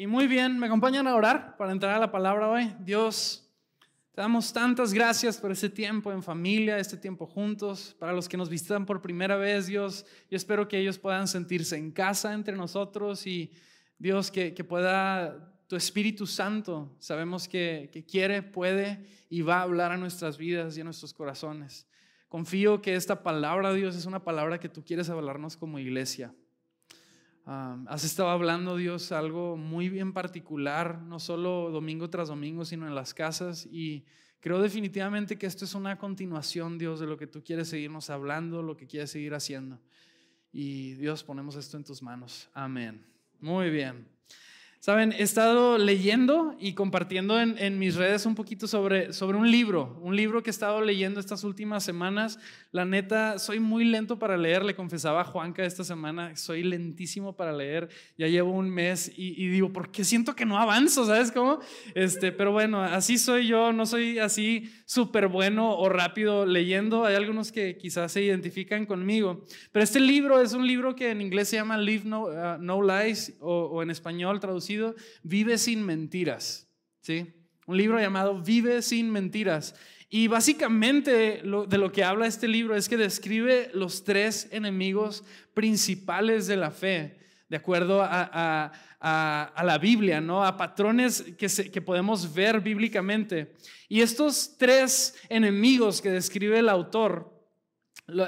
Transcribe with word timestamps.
Y 0.00 0.06
muy 0.06 0.26
bien, 0.26 0.58
me 0.58 0.64
acompañan 0.64 1.06
a 1.06 1.14
orar 1.14 1.58
para 1.58 1.72
entrar 1.72 1.94
a 1.94 1.98
la 1.98 2.10
palabra 2.10 2.48
hoy. 2.48 2.72
Dios, 2.80 3.46
te 4.14 4.22
damos 4.22 4.50
tantas 4.50 4.94
gracias 4.94 5.36
por 5.36 5.52
este 5.52 5.68
tiempo 5.68 6.10
en 6.10 6.22
familia, 6.22 6.78
este 6.78 6.96
tiempo 6.96 7.26
juntos. 7.26 7.94
Para 7.98 8.14
los 8.14 8.26
que 8.26 8.38
nos 8.38 8.48
visitan 8.48 8.86
por 8.86 9.02
primera 9.02 9.36
vez, 9.36 9.66
Dios, 9.66 10.06
yo 10.30 10.38
espero 10.38 10.66
que 10.68 10.78
ellos 10.78 10.98
puedan 10.98 11.28
sentirse 11.28 11.76
en 11.76 11.90
casa 11.90 12.32
entre 12.32 12.56
nosotros 12.56 13.26
y 13.26 13.52
Dios, 13.98 14.30
que, 14.30 14.52
pueda 14.64 15.52
tu 15.66 15.76
Espíritu 15.76 16.26
Santo, 16.26 16.96
sabemos 16.98 17.46
que, 17.46 17.90
que 17.92 18.02
quiere, 18.02 18.40
puede 18.40 19.04
y 19.28 19.42
va 19.42 19.58
a 19.58 19.62
hablar 19.64 19.92
a 19.92 19.98
nuestras 19.98 20.38
vidas 20.38 20.78
y 20.78 20.80
a 20.80 20.84
nuestros 20.84 21.12
corazones. 21.12 21.86
Confío 22.26 22.80
que 22.80 22.94
esta 22.94 23.22
palabra, 23.22 23.74
Dios, 23.74 23.94
es 23.96 24.06
una 24.06 24.24
palabra 24.24 24.60
que 24.60 24.70
tú 24.70 24.82
quieres 24.82 25.10
hablarnos 25.10 25.58
como 25.58 25.78
iglesia 25.78 26.32
has 27.46 28.04
estado 28.04 28.28
hablando, 28.28 28.76
Dios, 28.76 29.12
algo 29.12 29.56
muy 29.56 29.88
bien 29.88 30.12
particular, 30.12 31.00
no 31.02 31.18
solo 31.18 31.70
domingo 31.70 32.08
tras 32.10 32.28
domingo, 32.28 32.64
sino 32.64 32.86
en 32.86 32.94
las 32.94 33.14
casas. 33.14 33.66
Y 33.70 34.04
creo 34.40 34.60
definitivamente 34.60 35.36
que 35.36 35.46
esto 35.46 35.64
es 35.64 35.74
una 35.74 35.98
continuación, 35.98 36.78
Dios, 36.78 37.00
de 37.00 37.06
lo 37.06 37.16
que 37.16 37.26
tú 37.26 37.42
quieres 37.42 37.68
seguirnos 37.68 38.10
hablando, 38.10 38.62
lo 38.62 38.76
que 38.76 38.86
quieres 38.86 39.10
seguir 39.10 39.34
haciendo. 39.34 39.80
Y 40.52 40.94
Dios, 40.94 41.24
ponemos 41.24 41.56
esto 41.56 41.76
en 41.76 41.84
tus 41.84 42.02
manos. 42.02 42.48
Amén. 42.54 43.04
Muy 43.40 43.70
bien. 43.70 44.19
Saben, 44.80 45.12
he 45.12 45.22
estado 45.22 45.76
leyendo 45.76 46.56
y 46.58 46.72
compartiendo 46.72 47.38
en, 47.38 47.78
mis 47.78 47.96
redes 47.96 48.24
un 48.24 48.34
poquito 48.34 48.66
sobre, 48.66 49.12
sobre 49.12 49.36
un 49.36 49.50
libro, 49.50 50.00
un 50.00 50.16
libro 50.16 50.42
que 50.42 50.48
he 50.48 50.50
estado 50.50 50.80
leyendo 50.80 51.20
estas 51.20 51.44
últimas 51.44 51.84
semanas. 51.84 52.38
La 52.72 52.86
neta, 52.86 53.38
soy 53.38 53.60
muy 53.60 53.84
lento 53.84 54.18
para 54.18 54.38
leer, 54.38 54.64
le 54.64 54.74
confesaba 54.74 55.20
a 55.20 55.24
Juanca 55.24 55.66
esta 55.66 55.84
semana, 55.84 56.34
soy 56.34 56.62
lentísimo 56.62 57.36
para 57.36 57.52
leer, 57.52 57.90
ya 58.16 58.26
llevo 58.26 58.52
un 58.52 58.70
mes 58.70 59.12
y, 59.14 59.48
digo, 59.48 59.70
¿por 59.70 59.90
qué 59.90 60.02
siento 60.02 60.34
que 60.34 60.46
no 60.46 60.58
avanzo? 60.58 61.04
¿Sabes 61.04 61.30
cómo? 61.30 61.58
Este, 61.94 62.32
pero 62.32 62.52
bueno, 62.52 62.82
así 62.82 63.18
soy 63.18 63.48
yo, 63.48 63.74
no 63.74 63.84
soy 63.84 64.18
así 64.18 64.72
súper 64.90 65.28
bueno 65.28 65.78
o 65.78 65.88
rápido 65.88 66.44
leyendo, 66.44 67.04
hay 67.04 67.14
algunos 67.14 67.52
que 67.52 67.76
quizás 67.76 68.10
se 68.10 68.24
identifican 68.24 68.86
conmigo, 68.86 69.44
pero 69.70 69.84
este 69.84 70.00
libro 70.00 70.40
es 70.40 70.52
un 70.52 70.66
libro 70.66 70.96
que 70.96 71.10
en 71.10 71.20
inglés 71.20 71.48
se 71.48 71.54
llama 71.54 71.78
Live 71.78 72.02
No, 72.06 72.24
uh, 72.24 72.58
no 72.58 72.82
Lies 72.82 73.36
o, 73.38 73.66
o 73.66 73.84
en 73.84 73.90
español 73.90 74.40
traducido 74.40 74.96
Vive 75.22 75.58
sin 75.58 75.86
mentiras. 75.86 76.68
¿sí? 77.02 77.32
Un 77.66 77.76
libro 77.76 78.00
llamado 78.00 78.42
Vive 78.42 78.82
sin 78.82 79.12
mentiras. 79.12 79.76
Y 80.08 80.26
básicamente 80.26 81.40
de 81.44 81.78
lo 81.78 81.92
que 81.92 82.02
habla 82.02 82.26
este 82.26 82.48
libro 82.48 82.74
es 82.74 82.88
que 82.88 82.96
describe 82.96 83.70
los 83.72 84.02
tres 84.02 84.48
enemigos 84.50 85.22
principales 85.54 86.48
de 86.48 86.56
la 86.56 86.72
fe, 86.72 87.16
de 87.48 87.56
acuerdo 87.56 88.02
a, 88.02 88.72
la 89.00 89.78
Biblia, 89.80 90.20
¿no? 90.20 90.44
a 90.44 90.56
patrones 90.56 91.22
que, 91.38 91.48
que 91.70 91.80
podemos 91.80 92.32
ver 92.32 92.60
bíblicamente. 92.60 93.54
Y 93.88 94.02
estos 94.02 94.56
tres 94.58 95.16
enemigos 95.28 96.00
que 96.00 96.10
describe 96.10 96.58
el 96.58 96.68
autor 96.68 97.32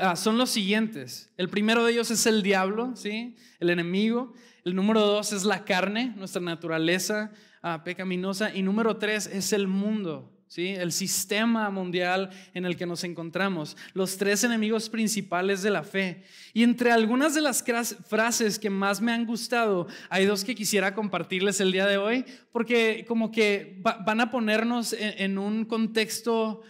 ah, 0.01 0.17
son 0.17 0.39
los 0.39 0.51
siguientes. 0.51 1.33
El 1.37 1.48
primero 1.48 1.84
de 1.84 1.92
ellos 1.92 2.11
es 2.11 2.27
el 2.27 2.42
diablo, 2.42 2.97
¿sí? 2.97 3.37
el 3.61 3.70
enemigo. 3.70 4.33
El 4.64 4.75
número 4.75 5.01
dos 5.01 5.33
es 5.33 5.45
la 5.45 5.64
carne, 5.64 6.14
nuestra 6.17 6.41
naturaleza 6.41 7.33
ah, 7.62 7.83
pecaminosa. 7.84 8.55
Y 8.55 8.62
número 8.62 8.97
tres 8.97 9.27
es 9.27 9.53
el 9.53 9.67
mundo, 9.67 10.33
el 10.58 10.92
sistema 10.92 11.70
mundial 11.70 12.31
en 12.55 12.64
el 12.64 12.77
que 12.77 12.86
nos 12.86 13.05
encontramos. 13.05 13.77
Los 13.95 14.17
tres 14.17 14.45
enemigos 14.45 14.89
principales 14.89 15.62
de 15.62 15.70
la 15.70 15.83
fe. 15.83 16.25
Y 16.53 16.62
entre 16.62 16.92
algunas 16.92 17.34
de 17.34 17.41
las 17.41 17.64
frases 18.06 18.58
que 18.58 18.70
más 18.70 19.00
me 19.00 19.12
han 19.12 19.25
gustado, 19.25 19.86
hay 20.11 20.27
dos 20.27 20.45
que 20.45 20.55
quisiera 20.55 20.95
compartirles 20.95 21.61
el 21.61 21.73
día 21.73 21.86
de 21.86 21.97
hoy, 21.97 22.25
porque 22.53 23.05
como 23.08 23.30
que 23.30 23.80
van 23.83 24.20
a 24.20 24.30
ponernos 24.30 24.95
en 24.98 25.39
un 25.39 25.64
contexto 25.64 26.62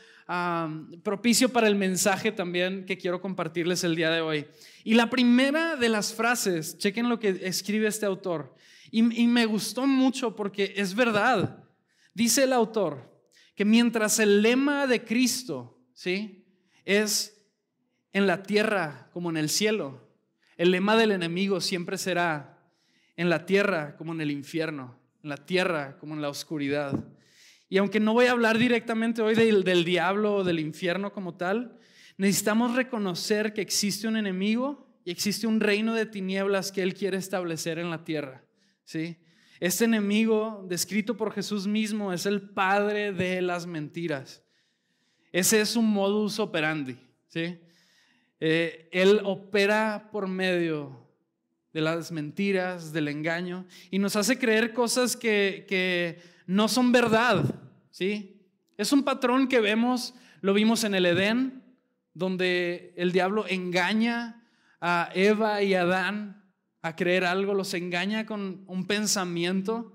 propicio 1.03 1.50
para 1.50 1.69
el 1.69 1.75
mensaje 1.75 2.33
también 2.33 2.87
que 2.87 2.97
quiero 2.97 3.21
compartirles 3.21 3.84
el 3.84 3.97
día 3.97 4.10
de 4.10 4.21
hoy. 4.21 4.47
Y 4.84 4.94
la 4.94 5.10
primera 5.10 5.76
de 5.76 5.88
las 5.88 6.15
frases, 6.15 6.78
chequen 6.78 7.09
lo 7.09 7.19
que 7.19 7.41
escribe 7.42 7.88
este 7.88 8.06
autor, 8.06 8.54
y, 8.91 9.03
me 9.03 9.47
gustó 9.47 9.87
mucho 9.87 10.37
porque 10.37 10.75
es 10.76 10.94
verdad. 10.94 11.65
Dice 12.12 12.44
el 12.44 12.53
autor 12.53 13.12
que 13.55 13.65
mientras 13.65 14.19
el 14.19 14.43
lema 14.43 14.87
de 14.87 15.05
Cristo, 15.05 15.79
¿sí? 15.93 16.47
Es 16.85 17.47
en 18.13 18.27
la 18.27 18.43
tierra 18.43 19.09
como 19.13 19.31
en 19.31 19.37
el 19.37 19.49
cielo, 19.49 20.09
el 20.57 20.71
lema 20.71 20.97
del 20.97 21.13
enemigo 21.13 21.61
siempre 21.61 21.99
será 21.99 22.59
en 23.17 23.31
la 23.31 23.47
tierra 23.47 23.97
como 23.97 24.13
en 24.13 24.21
el 24.21 24.31
infierno, 24.31 24.99
en 25.23 25.31
la 25.31 25.37
tierra 25.37 25.99
como 25.99 26.15
en 26.15 26.23
la 26.23 26.29
oscuridad. 26.29 27.05
Y 27.69 27.79
aunque 27.79 28.01
no 28.01 28.13
voy 28.13 28.27
a 28.27 28.33
hablar 28.33 28.59
directamente 28.59 29.23
hoy 29.23 29.35
del, 29.35 29.65
del 29.65 29.84
diablo 29.84 30.37
o 30.37 30.45
del 30.45 30.61
infierno 30.61 31.13
como 31.13 31.34
tal, 31.34 31.79
necesitamos 32.17 32.75
reconocer 32.75 33.53
que 33.53 33.63
existe 33.63 34.07
un 34.07 34.17
enemigo 34.17 34.87
y 35.05 35.11
existe 35.11 35.47
un 35.47 35.61
reino 35.61 35.95
de 35.95 36.07
tinieblas 36.07 36.71
que 36.71 36.83
Él 36.83 36.95
quiere 36.95 37.17
establecer 37.17 37.79
en 37.79 37.91
la 37.91 38.05
tierra. 38.05 38.45
¿sí? 38.84 39.17
Este 39.62 39.84
enemigo, 39.84 40.67
descrito 40.69 41.17
por 41.17 41.33
Jesús 41.33 41.69
mismo, 41.69 42.12
es 42.12 42.27
el 42.27 42.43
padre 42.43 43.12
de 43.12 43.41
las 43.41 43.65
mentiras. 43.65 44.43
Ese 45.31 45.61
es 45.61 45.69
su 45.69 45.83
modus 45.83 46.41
operandi. 46.41 46.99
¿sí? 47.28 47.61
Eh, 48.41 48.89
él 48.91 49.21
opera 49.22 50.09
por 50.11 50.27
medio 50.27 51.06
de 51.72 51.81
las 51.81 52.11
mentiras, 52.11 52.93
del 52.93 53.06
engaño, 53.06 53.65
y 53.89 54.01
nos 54.01 54.17
hace 54.17 54.37
creer 54.37 54.75
cosas 54.75 55.17
que, 55.17 55.65
que 55.69 56.21
no 56.45 56.67
son 56.67 56.91
verdad. 56.91 57.45
¿sí? 57.93 58.45
Es 58.77 58.93
un 58.93 59.05
patrón 59.05 59.47
que 59.47 59.61
vemos, 59.61 60.12
lo 60.41 60.55
vimos 60.55 60.83
en 60.83 60.97
el 60.97 61.06
Edén, 61.06 61.62
donde 62.15 62.95
el 62.97 63.12
diablo 63.12 63.47
engaña 63.47 64.45
a 64.81 65.09
Eva 65.15 65.62
y 65.62 65.75
a 65.75 65.83
Adán 65.83 66.41
a 66.82 66.94
creer 66.97 67.25
algo, 67.25 67.54
los 67.54 67.75
engaña 67.75 68.26
con 68.26 68.65
un 68.66 68.87
pensamiento, 68.87 69.93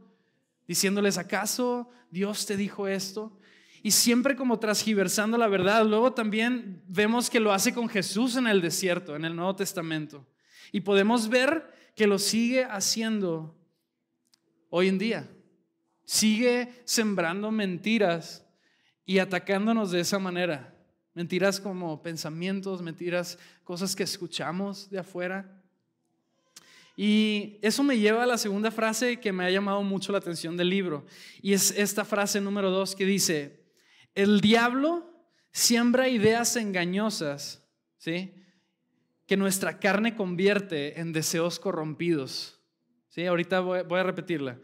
diciéndoles, 0.67 1.17
¿acaso 1.17 1.89
Dios 2.09 2.45
te 2.45 2.57
dijo 2.57 2.87
esto? 2.87 3.37
Y 3.83 3.91
siempre 3.91 4.35
como 4.35 4.59
transgiversando 4.59 5.37
la 5.37 5.47
verdad. 5.47 5.85
Luego 5.85 6.13
también 6.13 6.81
vemos 6.87 7.29
que 7.29 7.39
lo 7.39 7.53
hace 7.53 7.73
con 7.73 7.87
Jesús 7.87 8.35
en 8.35 8.47
el 8.47 8.61
desierto, 8.61 9.15
en 9.15 9.25
el 9.25 9.35
Nuevo 9.35 9.55
Testamento. 9.55 10.25
Y 10.71 10.81
podemos 10.81 11.29
ver 11.29 11.71
que 11.95 12.07
lo 12.07 12.17
sigue 12.17 12.65
haciendo 12.65 13.55
hoy 14.69 14.87
en 14.87 14.97
día 14.97 15.29
sigue 16.07 16.73
sembrando 16.85 17.51
mentiras 17.51 18.47
y 19.05 19.19
atacándonos 19.19 19.91
de 19.91 19.99
esa 19.99 20.17
manera. 20.17 20.73
Mentiras 21.13 21.59
como 21.59 22.01
pensamientos, 22.01 22.81
mentiras, 22.81 23.37
cosas 23.63 23.95
que 23.95 24.03
escuchamos 24.03 24.89
de 24.89 24.99
afuera. 24.99 25.56
Y 26.99 27.59
eso 27.61 27.83
me 27.83 27.99
lleva 27.99 28.23
a 28.23 28.25
la 28.25 28.39
segunda 28.39 28.71
frase 28.71 29.19
que 29.19 29.31
me 29.31 29.45
ha 29.45 29.51
llamado 29.51 29.83
mucho 29.83 30.11
la 30.11 30.17
atención 30.17 30.57
del 30.57 30.71
libro. 30.71 31.05
Y 31.43 31.53
es 31.53 31.69
esta 31.77 32.03
frase 32.03 32.41
número 32.41 32.71
dos 32.71 32.95
que 32.95 33.05
dice, 33.05 33.63
el 34.15 34.41
diablo 34.41 35.07
siembra 35.51 36.09
ideas 36.09 36.55
engañosas, 36.55 37.63
¿sí? 37.99 38.33
Que 39.27 39.37
nuestra 39.37 39.79
carne 39.79 40.15
convierte 40.15 40.99
en 40.99 41.13
deseos 41.13 41.59
corrompidos. 41.59 42.59
¿Sí? 43.09 43.27
Ahorita 43.27 43.59
voy 43.59 43.99
a 43.99 44.03
repetirla. 44.03 44.59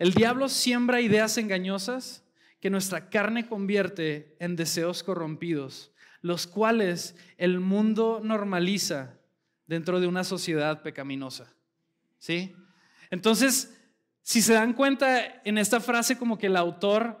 El 0.00 0.12
diablo 0.12 0.48
siembra 0.48 1.00
ideas 1.00 1.38
engañosas 1.38 2.24
que 2.60 2.68
nuestra 2.68 3.10
carne 3.10 3.46
convierte 3.46 4.36
en 4.40 4.56
deseos 4.56 5.04
corrompidos, 5.04 5.92
los 6.20 6.48
cuales 6.48 7.14
el 7.36 7.60
mundo 7.60 8.20
normaliza 8.24 9.20
dentro 9.68 10.00
de 10.00 10.08
una 10.08 10.24
sociedad 10.24 10.82
pecaminosa. 10.82 11.55
¿Sí? 12.18 12.54
Entonces, 13.10 13.76
si 14.22 14.42
se 14.42 14.54
dan 14.54 14.72
cuenta 14.72 15.40
en 15.44 15.58
esta 15.58 15.80
frase 15.80 16.18
como 16.18 16.38
que 16.38 16.46
el 16.46 16.56
autor 16.56 17.18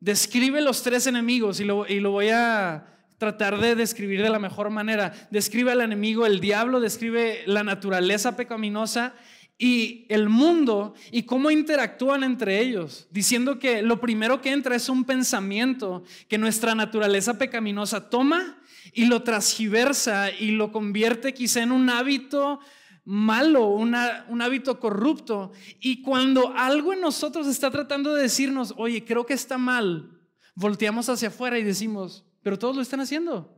describe 0.00 0.60
los 0.60 0.82
tres 0.82 1.06
enemigos 1.06 1.60
y 1.60 1.64
lo, 1.64 1.86
y 1.86 2.00
lo 2.00 2.12
voy 2.12 2.28
a 2.30 2.86
tratar 3.18 3.58
de 3.58 3.74
describir 3.74 4.22
de 4.22 4.30
la 4.30 4.38
mejor 4.38 4.70
manera. 4.70 5.12
Describe 5.30 5.72
al 5.72 5.80
enemigo, 5.80 6.26
el 6.26 6.40
diablo, 6.40 6.80
describe 6.80 7.42
la 7.46 7.64
naturaleza 7.64 8.36
pecaminosa 8.36 9.14
y 9.58 10.04
el 10.10 10.28
mundo 10.28 10.94
y 11.10 11.22
cómo 11.22 11.50
interactúan 11.50 12.24
entre 12.24 12.60
ellos, 12.60 13.06
diciendo 13.10 13.58
que 13.58 13.80
lo 13.82 14.00
primero 14.00 14.42
que 14.42 14.52
entra 14.52 14.76
es 14.76 14.88
un 14.90 15.04
pensamiento 15.04 16.04
que 16.28 16.36
nuestra 16.36 16.74
naturaleza 16.74 17.38
pecaminosa 17.38 18.10
toma 18.10 18.58
y 18.92 19.06
lo 19.06 19.22
transgiversa 19.22 20.30
y 20.30 20.50
lo 20.50 20.72
convierte 20.72 21.32
quizá 21.32 21.62
en 21.62 21.72
un 21.72 21.88
hábito 21.88 22.60
malo, 23.06 23.68
un 23.68 23.94
hábito 23.94 24.78
corrupto. 24.78 25.52
Y 25.80 26.02
cuando 26.02 26.52
algo 26.54 26.92
en 26.92 27.00
nosotros 27.00 27.46
está 27.46 27.70
tratando 27.70 28.14
de 28.14 28.22
decirnos, 28.22 28.74
oye, 28.76 29.04
creo 29.04 29.24
que 29.24 29.32
está 29.32 29.56
mal, 29.56 30.10
volteamos 30.54 31.08
hacia 31.08 31.28
afuera 31.28 31.58
y 31.58 31.62
decimos, 31.62 32.24
pero 32.42 32.58
todos 32.58 32.76
lo 32.76 32.82
están 32.82 33.00
haciendo. 33.00 33.56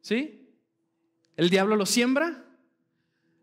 ¿Sí? 0.00 0.48
El 1.36 1.50
diablo 1.50 1.76
lo 1.76 1.84
siembra, 1.84 2.44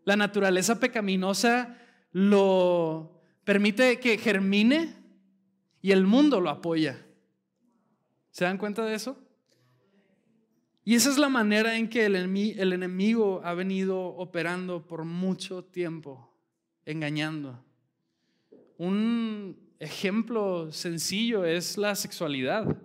la 0.04 0.16
naturaleza 0.16 0.80
pecaminosa 0.80 1.78
lo 2.10 3.20
permite 3.44 4.00
que 4.00 4.16
germine 4.16 4.96
y 5.82 5.92
el 5.92 6.06
mundo 6.06 6.40
lo 6.40 6.48
apoya. 6.48 7.04
¿Se 8.30 8.44
dan 8.44 8.56
cuenta 8.56 8.84
de 8.84 8.94
eso? 8.94 9.18
Y 10.84 10.94
esa 10.94 11.10
es 11.10 11.18
la 11.18 11.28
manera 11.28 11.76
en 11.76 11.88
que 11.88 12.06
el 12.06 12.72
enemigo 12.72 13.40
ha 13.42 13.54
venido 13.54 13.98
operando 13.98 14.86
por 14.86 15.04
mucho 15.04 15.64
tiempo, 15.64 16.30
engañando. 16.84 17.64
Un 18.76 19.56
ejemplo 19.78 20.70
sencillo 20.72 21.44
es 21.44 21.78
la 21.78 21.94
sexualidad. 21.94 22.76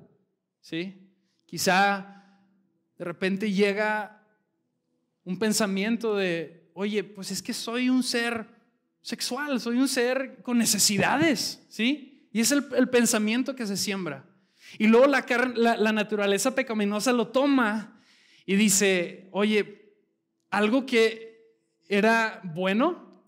¿Sí? 0.61 1.09
Quizá 1.45 2.19
de 2.97 3.05
repente 3.05 3.51
llega 3.51 4.23
un 5.23 5.39
pensamiento 5.39 6.15
de, 6.15 6.69
oye, 6.73 7.03
pues 7.03 7.31
es 7.31 7.41
que 7.41 7.53
soy 7.53 7.89
un 7.89 8.03
ser 8.03 8.45
sexual, 9.01 9.59
soy 9.59 9.77
un 9.77 9.87
ser 9.87 10.41
con 10.41 10.57
necesidades, 10.57 11.65
¿sí? 11.69 12.27
Y 12.31 12.41
es 12.41 12.51
el, 12.51 12.89
pensamiento 12.89 13.55
que 13.55 13.65
se 13.65 13.77
siembra. 13.77 14.25
Y 14.77 14.87
luego 14.87 15.07
la, 15.07 15.91
naturaleza 15.91 16.55
pecaminosa 16.55 17.11
lo 17.13 17.27
toma 17.27 17.99
y 18.45 18.55
dice, 18.55 19.27
oye, 19.31 19.93
algo 20.49 20.85
que 20.85 21.45
era 21.87 22.41
bueno, 22.43 23.23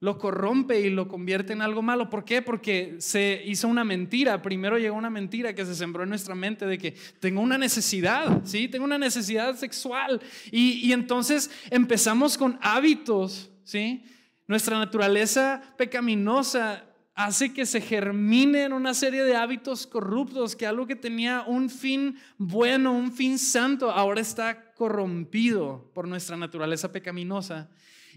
lo 0.00 0.18
corrompe 0.18 0.80
y 0.80 0.90
lo 0.90 1.08
convierte 1.08 1.52
en 1.52 1.62
algo 1.62 1.82
malo. 1.82 2.08
¿Por 2.08 2.24
qué? 2.24 2.40
Porque 2.40 2.96
se 2.98 3.42
hizo 3.44 3.66
una 3.68 3.84
mentira. 3.84 4.40
Primero 4.40 4.78
llegó 4.78 4.96
una 4.96 5.10
mentira 5.10 5.54
que 5.54 5.66
se 5.66 5.74
sembró 5.74 6.04
en 6.04 6.08
nuestra 6.08 6.34
mente 6.34 6.66
de 6.66 6.78
que 6.78 6.94
tengo 7.20 7.40
una 7.40 7.58
necesidad, 7.58 8.42
¿sí? 8.44 8.68
Tengo 8.68 8.84
una 8.84 8.98
necesidad 8.98 9.56
sexual. 9.56 10.20
Y 10.52 10.92
entonces 10.92 11.50
empezamos 11.70 12.38
con 12.38 12.58
hábitos, 12.62 13.50
¿sí? 13.64 14.04
Nuestra 14.48 14.78
naturaleza 14.78 15.60
pecaminosa 15.76 16.87
hace 17.18 17.52
que 17.52 17.66
se 17.66 17.80
germinen 17.80 18.72
una 18.72 18.94
serie 18.94 19.24
de 19.24 19.34
hábitos 19.34 19.88
corruptos, 19.88 20.54
que 20.54 20.68
algo 20.68 20.86
que 20.86 20.94
tenía 20.94 21.42
un 21.44 21.68
fin 21.68 22.16
bueno, 22.36 22.92
un 22.92 23.10
fin 23.10 23.40
santo, 23.40 23.90
ahora 23.90 24.20
está 24.20 24.72
corrompido 24.74 25.90
por 25.94 26.06
nuestra 26.06 26.36
naturaleza 26.36 26.92
pecaminosa. 26.92 27.68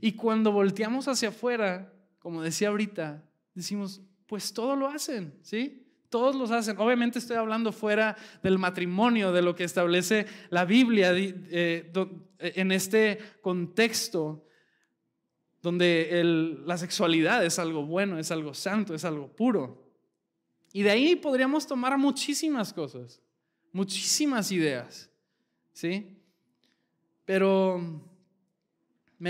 Y 0.01 0.11
cuando 0.11 0.51
volteamos 0.51 1.07
hacia 1.07 1.29
afuera, 1.29 1.91
como 2.19 2.43
decía 2.43 2.67
ahorita, 2.67 3.23
decimos, 3.55 4.03
pues 4.27 4.53
todo 4.53 4.75
lo 4.75 4.87
hacen, 4.87 5.33
¿sí? 5.41 5.83
Todos 6.09 6.35
los 6.35 6.51
hacen. 6.51 6.77
Obviamente 6.77 7.17
estoy 7.17 7.37
hablando 7.37 7.71
fuera 7.71 8.15
del 8.43 8.59
matrimonio, 8.59 9.31
de 9.31 9.41
lo 9.41 9.55
que 9.55 9.63
establece 9.63 10.27
la 10.51 10.63
Biblia 10.63 11.11
eh, 11.15 11.91
en 12.37 12.71
este 12.71 13.17
contexto 13.41 14.45
donde 15.61 16.21
la 16.65 16.77
sexualidad 16.77 17.45
es 17.45 17.59
algo 17.59 17.85
bueno, 17.85 18.17
es 18.17 18.31
algo 18.31 18.53
santo, 18.53 18.95
es 18.95 19.05
algo 19.05 19.27
puro. 19.27 19.81
Y 20.73 20.83
de 20.83 20.91
ahí 20.91 21.15
podríamos 21.15 21.67
tomar 21.67 21.97
muchísimas 21.97 22.73
cosas, 22.73 23.21
muchísimas 23.71 24.51
ideas, 24.51 25.09
¿sí? 25.73 26.17
Pero, 27.25 28.01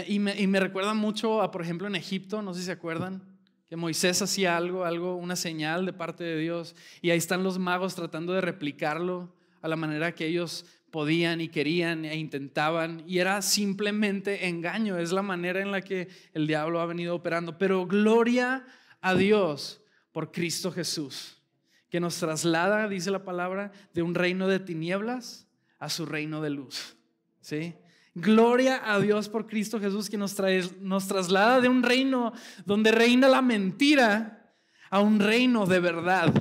y, 0.07 0.19
me, 0.19 0.59
recuerda 0.59 0.93
mucho 0.93 1.41
a, 1.41 1.51
por 1.51 1.61
ejemplo, 1.61 1.87
en 1.87 1.95
Egipto, 1.95 2.41
no 2.41 2.53
sé 2.53 2.61
si 2.61 2.65
se 2.67 2.71
acuerdan, 2.71 3.23
que 3.67 3.75
Moisés 3.75 4.21
hacía 4.21 4.55
algo, 4.55 4.85
algo, 4.85 5.15
una 5.15 5.35
señal 5.35 5.85
de 5.85 5.93
parte 5.93 6.23
de 6.23 6.37
Dios, 6.37 6.75
y 7.01 7.09
ahí 7.09 7.17
están 7.17 7.43
los 7.43 7.59
magos 7.59 7.95
tratando 7.95 8.33
de 8.33 8.41
replicarlo 8.41 9.33
a 9.61 9.67
la 9.67 9.75
manera 9.75 10.13
que 10.13 10.27
ellos 10.27 10.65
podían 10.91 11.41
y 11.41 11.47
querían 11.47 12.05
e 12.05 12.17
intentaban 12.17 13.03
y 13.07 13.19
era 13.19 13.41
simplemente 13.41 14.47
engaño, 14.47 14.97
es 14.97 15.11
la 15.11 15.21
manera 15.21 15.61
en 15.61 15.71
la 15.71 15.81
que 15.81 16.09
el 16.33 16.47
diablo 16.47 16.81
ha 16.81 16.85
venido 16.85 17.15
operando. 17.15 17.57
Pero 17.57 17.87
gloria 17.87 18.65
a 19.01 19.15
Dios 19.15 19.81
por 20.11 20.31
Cristo 20.31 20.71
Jesús, 20.71 21.41
que 21.89 21.99
nos 21.99 22.17
traslada, 22.17 22.87
dice 22.87 23.09
la 23.11 23.23
palabra, 23.23 23.71
de 23.93 24.01
un 24.01 24.13
reino 24.13 24.47
de 24.47 24.59
tinieblas 24.59 25.47
a 25.79 25.89
su 25.89 26.05
reino 26.05 26.41
de 26.41 26.49
luz. 26.51 26.95
¿Sí? 27.39 27.73
Gloria 28.13 28.81
a 28.83 28.99
Dios 28.99 29.29
por 29.29 29.47
Cristo 29.47 29.79
Jesús 29.79 30.09
que 30.09 30.17
nos, 30.17 30.35
trae, 30.35 30.63
nos 30.81 31.07
traslada 31.07 31.61
de 31.61 31.69
un 31.69 31.81
reino 31.81 32.33
donde 32.65 32.91
reina 32.91 33.27
la 33.29 33.41
mentira 33.41 34.53
a 34.89 34.99
un 34.99 35.19
reino 35.19 35.65
de 35.65 35.79
verdad 35.79 36.33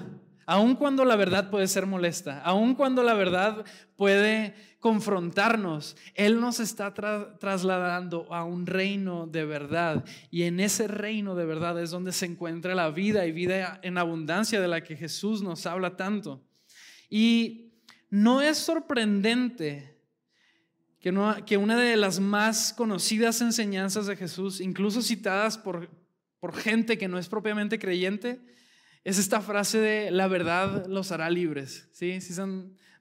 aun 0.51 0.75
cuando 0.75 1.05
la 1.05 1.15
verdad 1.15 1.49
puede 1.49 1.69
ser 1.69 1.87
molesta, 1.87 2.41
aun 2.41 2.75
cuando 2.75 3.05
la 3.05 3.15
verdad 3.15 3.65
puede 3.95 4.53
confrontarnos, 4.81 5.97
Él 6.17 6.41
nos 6.41 6.59
está 6.59 6.93
trasladando 6.93 8.27
a 8.35 8.43
un 8.43 8.67
reino 8.67 9.29
de 9.29 9.45
verdad. 9.45 10.05
Y 10.29 10.43
en 10.43 10.59
ese 10.59 10.89
reino 10.89 11.37
de 11.37 11.47
verdad 11.47 11.81
es 11.81 11.91
donde 11.91 12.11
se 12.11 12.27
encuentra 12.27 12.75
la 12.75 12.91
vida 12.91 13.27
y 13.27 13.31
vida 13.31 13.79
en 13.85 13.97
abundancia 13.97 14.61
de 14.61 14.67
la 14.67 14.83
que 14.83 14.97
Jesús 14.97 15.41
nos 15.41 15.67
habla 15.67 15.97
tanto. 15.97 16.43
Y 17.09 17.71
no 18.11 18.41
es 18.41 18.59
sorprendente 18.59 20.01
que, 20.99 21.11
una 21.59 21.77
de 21.77 21.97
las 21.97 22.19
más 22.19 22.73
conocidas 22.73 23.41
enseñanzas 23.41 24.07
de 24.07 24.17
Jesús, 24.17 24.61
incluso 24.61 25.01
citadas 25.01 25.57
por 25.59 25.89
gente 26.55 26.99
que 26.99 27.07
no 27.07 27.19
es 27.19 27.29
propiamente 27.29 27.79
creyente, 27.79 28.41
es 29.05 29.19
esta 29.19 29.41
frase 29.41 29.79
de 29.79 30.11
la 30.11 30.29
verdad 30.29 30.87
los 30.87 31.13
hará 31.13 31.31
libres. 31.31 31.89
¿Sí? 31.93 32.21
¿Sí 32.21 32.35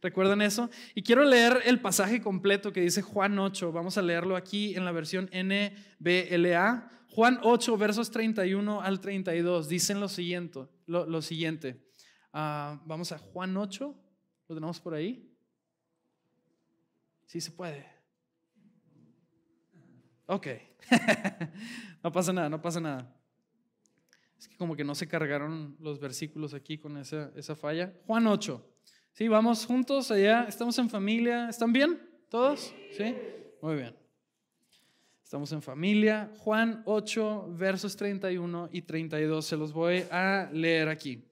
¿Recuerdan 0.02 0.42
eso? 0.42 0.70
Y 0.96 1.04
quiero 1.04 1.26
leer 1.26 1.62
el 1.66 1.82
pasaje 1.82 2.22
completo 2.22 2.72
que 2.72 2.80
dice 2.80 3.02
Juan 3.02 3.38
8. 3.38 3.74
Vamos 3.74 3.98
a 3.98 4.02
leerlo 4.02 4.38
aquí 4.38 4.76
en 4.76 4.86
la 4.86 4.94
versión 4.94 5.30
NBLA. 5.34 6.90
Juan 7.10 7.40
8, 7.44 7.78
versos 7.78 8.12
31 8.12 8.82
al 8.82 9.02
32, 9.02 9.68
dicen 9.68 10.00
lo 10.00 10.08
siguiente. 10.08 10.68
Lo, 10.86 11.22
siguiente. 11.22 11.86
Ah, 12.32 12.82
vamos 12.86 13.12
a 13.12 13.18
Juan 13.18 13.58
8. 13.58 13.94
¿Lo 14.48 14.56
tenemos 14.56 14.80
por 14.80 14.94
ahí? 14.94 15.30
Sí 17.26 17.42
se 17.42 17.52
puede. 17.52 17.86
Ok. 20.28 20.48
no 22.04 22.12
pasa 22.12 22.32
nada, 22.32 22.48
no 22.48 22.62
pasa 22.62 22.80
nada. 22.80 23.19
Es 24.40 24.48
que 24.48 24.56
como 24.56 24.78
que 24.78 24.86
no 24.86 24.96
se 24.96 25.06
cargaron 25.06 25.76
los 25.82 26.00
versículos 26.00 26.54
aquí 26.54 26.78
con 26.78 26.96
esa, 26.96 27.30
esa 27.36 27.58
falla. 27.58 27.94
Juan 28.08 28.26
8. 28.26 28.66
Sí, 29.12 29.28
vamos 29.28 29.66
juntos 29.66 30.12
allá. 30.12 30.46
Estamos 30.48 30.80
en 30.80 30.90
familia. 30.90 31.50
¿Están 31.50 31.74
bien? 31.74 32.00
¿Todos? 32.30 32.74
Sí. 32.96 33.16
Muy 33.62 33.76
bien. 33.76 33.94
Estamos 35.22 35.52
en 35.52 35.62
familia. 35.62 36.32
Juan 36.38 36.84
8, 36.86 37.54
versos 37.58 37.98
31 37.98 38.70
y 38.72 38.84
32. 38.84 39.46
Se 39.46 39.58
los 39.58 39.74
voy 39.74 40.06
a 40.10 40.50
leer 40.54 40.88
aquí. 40.88 41.28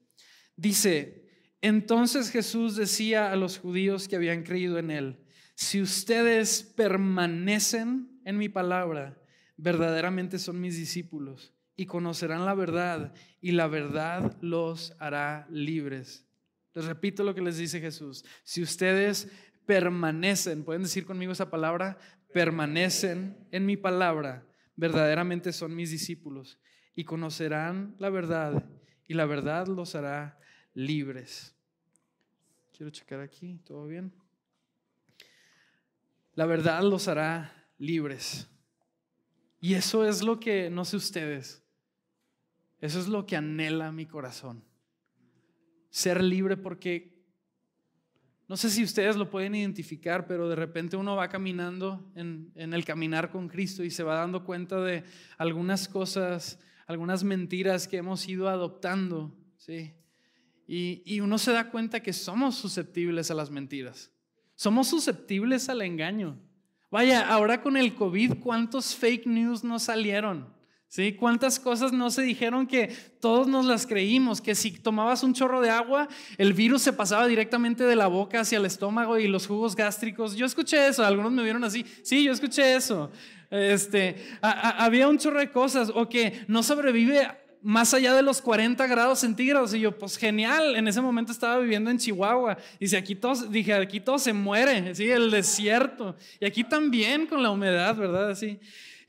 Dice, 0.54 1.24
entonces 1.62 2.30
Jesús 2.30 2.76
decía 2.76 3.32
a 3.32 3.36
los 3.36 3.56
judíos 3.58 4.06
que 4.06 4.16
habían 4.16 4.42
creído 4.42 4.78
en 4.78 4.90
él, 4.90 5.24
si 5.54 5.80
ustedes 5.80 6.62
permanecen 6.62 8.20
en 8.26 8.36
mi 8.36 8.50
palabra, 8.50 9.18
verdaderamente 9.56 10.38
son 10.38 10.60
mis 10.60 10.76
discípulos 10.76 11.54
y 11.78 11.86
conocerán 11.86 12.44
la 12.44 12.54
verdad 12.54 13.14
y 13.40 13.52
la 13.52 13.68
verdad 13.68 14.36
los 14.40 14.96
hará 14.98 15.46
libres. 15.48 16.26
Les 16.74 16.84
repito 16.84 17.22
lo 17.22 17.36
que 17.36 17.40
les 17.40 17.56
dice 17.56 17.80
Jesús. 17.80 18.24
Si 18.42 18.60
ustedes 18.60 19.30
permanecen, 19.64 20.64
pueden 20.64 20.82
decir 20.82 21.06
conmigo 21.06 21.30
esa 21.30 21.50
palabra, 21.50 21.96
permanecen 22.34 23.46
en 23.52 23.64
mi 23.64 23.76
palabra, 23.76 24.44
verdaderamente 24.74 25.52
son 25.52 25.76
mis 25.76 25.92
discípulos 25.92 26.58
y 26.96 27.04
conocerán 27.04 27.94
la 28.00 28.10
verdad 28.10 28.68
y 29.06 29.14
la 29.14 29.26
verdad 29.26 29.68
los 29.68 29.94
hará 29.94 30.36
libres. 30.74 31.54
Quiero 32.76 32.90
checar 32.90 33.20
aquí, 33.20 33.60
¿todo 33.64 33.86
bien? 33.86 34.12
La 36.34 36.44
verdad 36.44 36.82
los 36.82 37.06
hará 37.06 37.68
libres. 37.78 38.48
Y 39.60 39.74
eso 39.74 40.04
es 40.04 40.24
lo 40.24 40.40
que, 40.40 40.70
no 40.70 40.84
sé 40.84 40.96
ustedes, 40.96 41.64
eso 42.80 43.00
es 43.00 43.08
lo 43.08 43.26
que 43.26 43.36
anhela 43.36 43.92
mi 43.92 44.06
corazón. 44.06 44.64
Ser 45.90 46.22
libre 46.22 46.56
porque 46.56 47.18
no 48.48 48.56
sé 48.56 48.70
si 48.70 48.82
ustedes 48.82 49.16
lo 49.16 49.28
pueden 49.28 49.54
identificar, 49.54 50.26
pero 50.26 50.48
de 50.48 50.56
repente 50.56 50.96
uno 50.96 51.14
va 51.14 51.28
caminando 51.28 52.10
en, 52.14 52.50
el 52.54 52.84
caminar 52.84 53.30
con 53.30 53.46
Cristo 53.46 53.84
y 53.84 53.90
se 53.90 54.02
va 54.02 54.14
dando 54.14 54.42
cuenta 54.42 54.80
de 54.80 55.04
algunas 55.36 55.86
cosas, 55.86 56.58
algunas 56.86 57.24
mentiras 57.24 57.86
que 57.86 57.98
hemos 57.98 58.26
ido 58.26 58.48
adoptando, 58.48 59.36
¿sí? 59.58 59.92
Y, 60.66 61.02
y 61.04 61.20
uno 61.20 61.36
se 61.36 61.52
da 61.52 61.70
cuenta 61.70 62.00
que 62.00 62.14
somos 62.14 62.54
susceptibles 62.54 63.30
a 63.30 63.34
las 63.34 63.50
mentiras, 63.50 64.10
somos 64.54 64.88
susceptibles 64.88 65.68
al 65.68 65.82
engaño. 65.82 66.40
Vaya, 66.90 67.28
ahora 67.28 67.60
con 67.60 67.76
el 67.76 67.94
COVID, 67.94 68.40
¿cuántos 68.40 68.94
fake 68.94 69.26
news 69.26 69.62
nos 69.62 69.82
salieron? 69.82 70.57
¿Sí? 70.88 71.12
¿Cuántas 71.12 71.60
cosas 71.60 71.92
no 71.92 72.10
se 72.10 72.22
dijeron 72.22 72.66
que 72.66 72.88
todos 73.20 73.46
nos 73.46 73.66
las 73.66 73.86
creímos? 73.86 74.40
Que 74.40 74.54
si 74.54 74.70
tomabas 74.70 75.22
un 75.22 75.34
chorro 75.34 75.60
de 75.60 75.68
agua, 75.68 76.08
el 76.38 76.54
virus 76.54 76.80
se 76.80 76.94
pasaba 76.94 77.26
directamente 77.26 77.84
de 77.84 77.94
la 77.94 78.06
boca 78.06 78.40
hacia 78.40 78.56
el 78.56 78.64
estómago 78.64 79.18
y 79.18 79.28
los 79.28 79.46
jugos 79.46 79.76
gástricos. 79.76 80.34
Yo 80.34 80.46
escuché 80.46 80.88
eso, 80.88 81.04
algunos 81.04 81.30
me 81.32 81.42
vieron 81.42 81.62
así. 81.62 81.84
Sí, 82.02 82.24
yo 82.24 82.32
escuché 82.32 82.74
eso. 82.74 83.10
Este, 83.50 84.16
había 84.40 85.08
un 85.08 85.18
chorro 85.18 85.40
de 85.40 85.50
cosas. 85.50 85.92
O 85.94 86.08
que 86.08 86.44
no 86.48 86.62
sobrevive 86.62 87.28
más 87.60 87.92
allá 87.92 88.14
de 88.14 88.22
los 88.22 88.40
40 88.40 88.86
grados 88.86 89.18
centígrados. 89.18 89.74
Y 89.74 89.80
yo, 89.80 89.98
pues 89.98 90.16
genial, 90.16 90.74
en 90.74 90.88
ese 90.88 91.02
momento 91.02 91.32
estaba 91.32 91.58
viviendo 91.58 91.90
en 91.90 91.98
Chihuahua. 91.98 92.56
Dice, 92.80 92.96
aquí 92.96 93.14
todo, 93.14 93.34
dije, 93.48 93.74
aquí 93.74 94.00
todo 94.00 94.18
se 94.18 94.32
muere, 94.32 94.94
¿sí? 94.94 95.10
el 95.10 95.30
desierto. 95.30 96.16
Y 96.40 96.46
aquí 96.46 96.64
también 96.64 97.26
con 97.26 97.42
la 97.42 97.50
humedad, 97.50 97.94
¿verdad? 97.94 98.30
Así. 98.30 98.58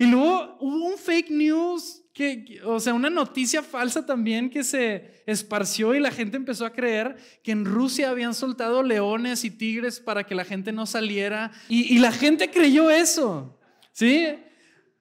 Y 0.01 0.05
luego 0.05 0.55
hubo 0.61 0.85
un 0.85 0.97
fake 0.97 1.29
news, 1.29 2.01
que, 2.13 2.61
o 2.63 2.79
sea, 2.79 2.93
una 2.93 3.09
noticia 3.09 3.61
falsa 3.61 4.05
también 4.05 4.49
que 4.49 4.63
se 4.63 5.21
esparció 5.25 5.93
y 5.93 5.99
la 5.99 6.09
gente 6.09 6.37
empezó 6.37 6.65
a 6.65 6.71
creer 6.71 7.17
que 7.43 7.51
en 7.51 7.65
Rusia 7.65 8.09
habían 8.09 8.33
soltado 8.33 8.81
leones 8.81 9.43
y 9.43 9.51
tigres 9.51 9.99
para 9.99 10.23
que 10.23 10.35
la 10.35 10.45
gente 10.45 10.71
no 10.71 10.85
saliera. 10.85 11.51
Y, 11.67 11.99
la 11.99 12.13
gente 12.13 12.49
creyó 12.49 12.89
eso, 12.89 13.59
¿sí? 13.91 14.25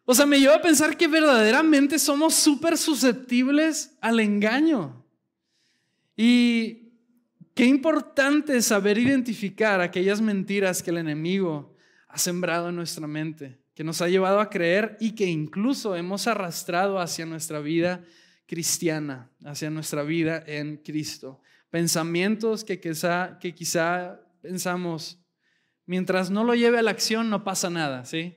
O 0.05 0.14
sea, 0.14 0.26
me 0.26 0.40
lleva 0.40 0.57
a 0.57 0.62
pensar 0.62 0.97
que 0.97 1.07
verdaderamente 1.07 2.00
somos 2.00 2.35
súper 2.35 2.76
susceptibles 2.76 3.97
al 4.00 4.19
engaño. 4.19 5.05
Y 6.17 6.90
qué 7.55 7.67
importante 7.67 8.61
saber 8.62 8.99
identificar 8.99 9.81
aquellas 9.81 10.21
mentiras 10.21 10.83
que 10.83 10.90
el 10.90 10.99
enemigo 10.99 11.76
ha 12.09 12.19
sembrado 12.19 12.71
en 12.71 12.75
nuestra 12.75 13.07
mente, 13.07 13.61
que 13.78 13.85
nos 13.85 14.02
ha 14.02 14.08
llevado 14.08 14.40
a 14.40 14.50
creer 14.50 14.97
y 14.99 15.12
que 15.12 15.26
incluso 15.26 15.94
hemos 15.94 16.26
arrastrado 16.26 16.99
hacia 16.99 17.25
nuestra 17.26 17.61
vida 17.61 18.02
cristiana, 18.44 19.30
hacia 19.44 19.70
nuestra 19.70 20.02
vida 20.02 20.42
en 20.49 20.78
Cristo. 20.78 21.40
Pensamientos 21.70 22.64
que 22.64 22.80
quizá, 22.80 23.38
que 23.38 23.54
quizá 23.54 24.20
pensamos, 24.42 25.20
mientras 25.87 26.28
no 26.28 26.42
lo 26.42 26.56
lleve 26.56 26.80
a 26.80 26.82
la 26.82 26.90
acción 26.90 27.30
no 27.30 27.44
pasa 27.44 27.70
nada, 27.70 28.04
¿sí? 28.04 28.37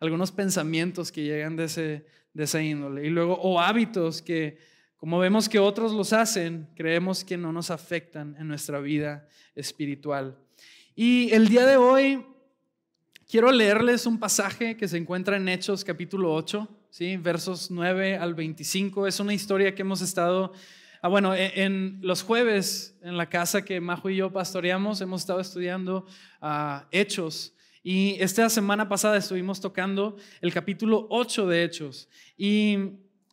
algunos 0.00 0.32
pensamientos 0.32 1.10
que 1.10 1.22
llegan 1.24 1.56
de, 1.56 1.64
ese, 1.64 2.04
de 2.34 2.44
esa 2.44 2.60
índole. 2.60 3.06
Y 3.06 3.08
luego, 3.08 3.38
o 3.40 3.60
hábitos 3.60 4.20
que, 4.20 4.58
como 4.98 5.18
vemos 5.18 5.48
que 5.48 5.60
otros 5.60 5.94
los 5.94 6.12
hacen, 6.12 6.68
creemos 6.76 7.24
que 7.24 7.38
no 7.38 7.54
nos 7.54 7.70
afectan 7.70 8.36
en 8.38 8.48
nuestra 8.48 8.80
vida 8.80 9.26
espiritual. 9.54 10.38
Y 10.94 11.32
el 11.32 11.48
día 11.48 11.64
de 11.64 11.78
hoy 11.78 12.33
quiero 13.34 13.50
leerles 13.50 14.06
un 14.06 14.20
pasaje 14.20 14.76
que 14.76 14.86
se 14.86 14.96
encuentra 14.96 15.36
en 15.36 15.48
Hechos 15.48 15.82
capítulo 15.82 16.32
8, 16.32 16.68
¿sí? 16.88 17.16
versos 17.16 17.68
9 17.68 18.16
al 18.16 18.32
25. 18.32 19.08
Es 19.08 19.18
una 19.18 19.34
historia 19.34 19.74
que 19.74 19.82
hemos 19.82 20.02
estado... 20.02 20.52
Ah, 21.02 21.08
bueno, 21.08 21.34
e, 21.34 21.64
en, 21.64 21.98
los 22.00 22.22
jueves 22.22 22.96
en 23.02 23.16
la 23.16 23.28
casa 23.28 23.64
que 23.64 23.80
Majo 23.80 24.08
y 24.08 24.14
yo 24.14 24.32
pastoreamos, 24.32 25.00
hemos 25.00 25.22
estado 25.22 25.40
estudiando 25.40 26.06
uh, 26.42 26.86
Hechos. 26.92 27.56
Y 27.82 28.14
esta 28.20 28.48
semana 28.48 28.88
pasada 28.88 29.16
estuvimos 29.16 29.60
tocando 29.60 30.16
el 30.40 30.52
capítulo 30.52 31.08
8 31.10 31.48
de 31.48 31.64
Hechos. 31.64 32.08
Y 32.36 32.78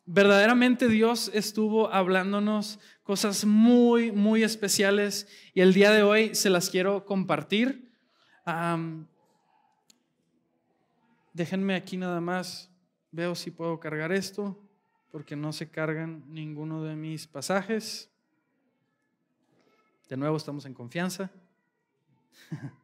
verdaderamente 0.08 0.88
Dios 0.88 1.30
estuvo 1.32 1.94
hablándonos 1.94 2.80
cosas 3.04 3.46
muy, 3.46 4.12
muy 4.12 4.42
especiales. 4.42 5.28
Y 5.54 5.62
el 5.62 5.76
día 5.76 5.92
de 5.92 6.02
hoy 6.02 6.34
se 6.34 6.50
las 6.50 6.72
quiero 6.72 7.06
compartir. 7.06 7.92
Déjenme 11.34 11.76
aquí 11.76 11.98
nada 11.98 12.22
más. 12.22 12.70
Veo 13.12 13.36
si 13.36 13.52
puedo 13.52 13.80
cargar 13.80 14.12
esto, 14.12 14.58
porque 15.12 15.36
no 15.36 15.52
se 15.52 15.70
cargan 15.70 16.24
ninguno 16.28 16.84
de 16.84 16.96
mis 16.96 17.28
pasajes. 17.28 18.10
De 20.08 20.18
nuevo 20.18 20.38
estamos 20.38 20.66
en 20.66 20.74
confianza. 20.74 21.32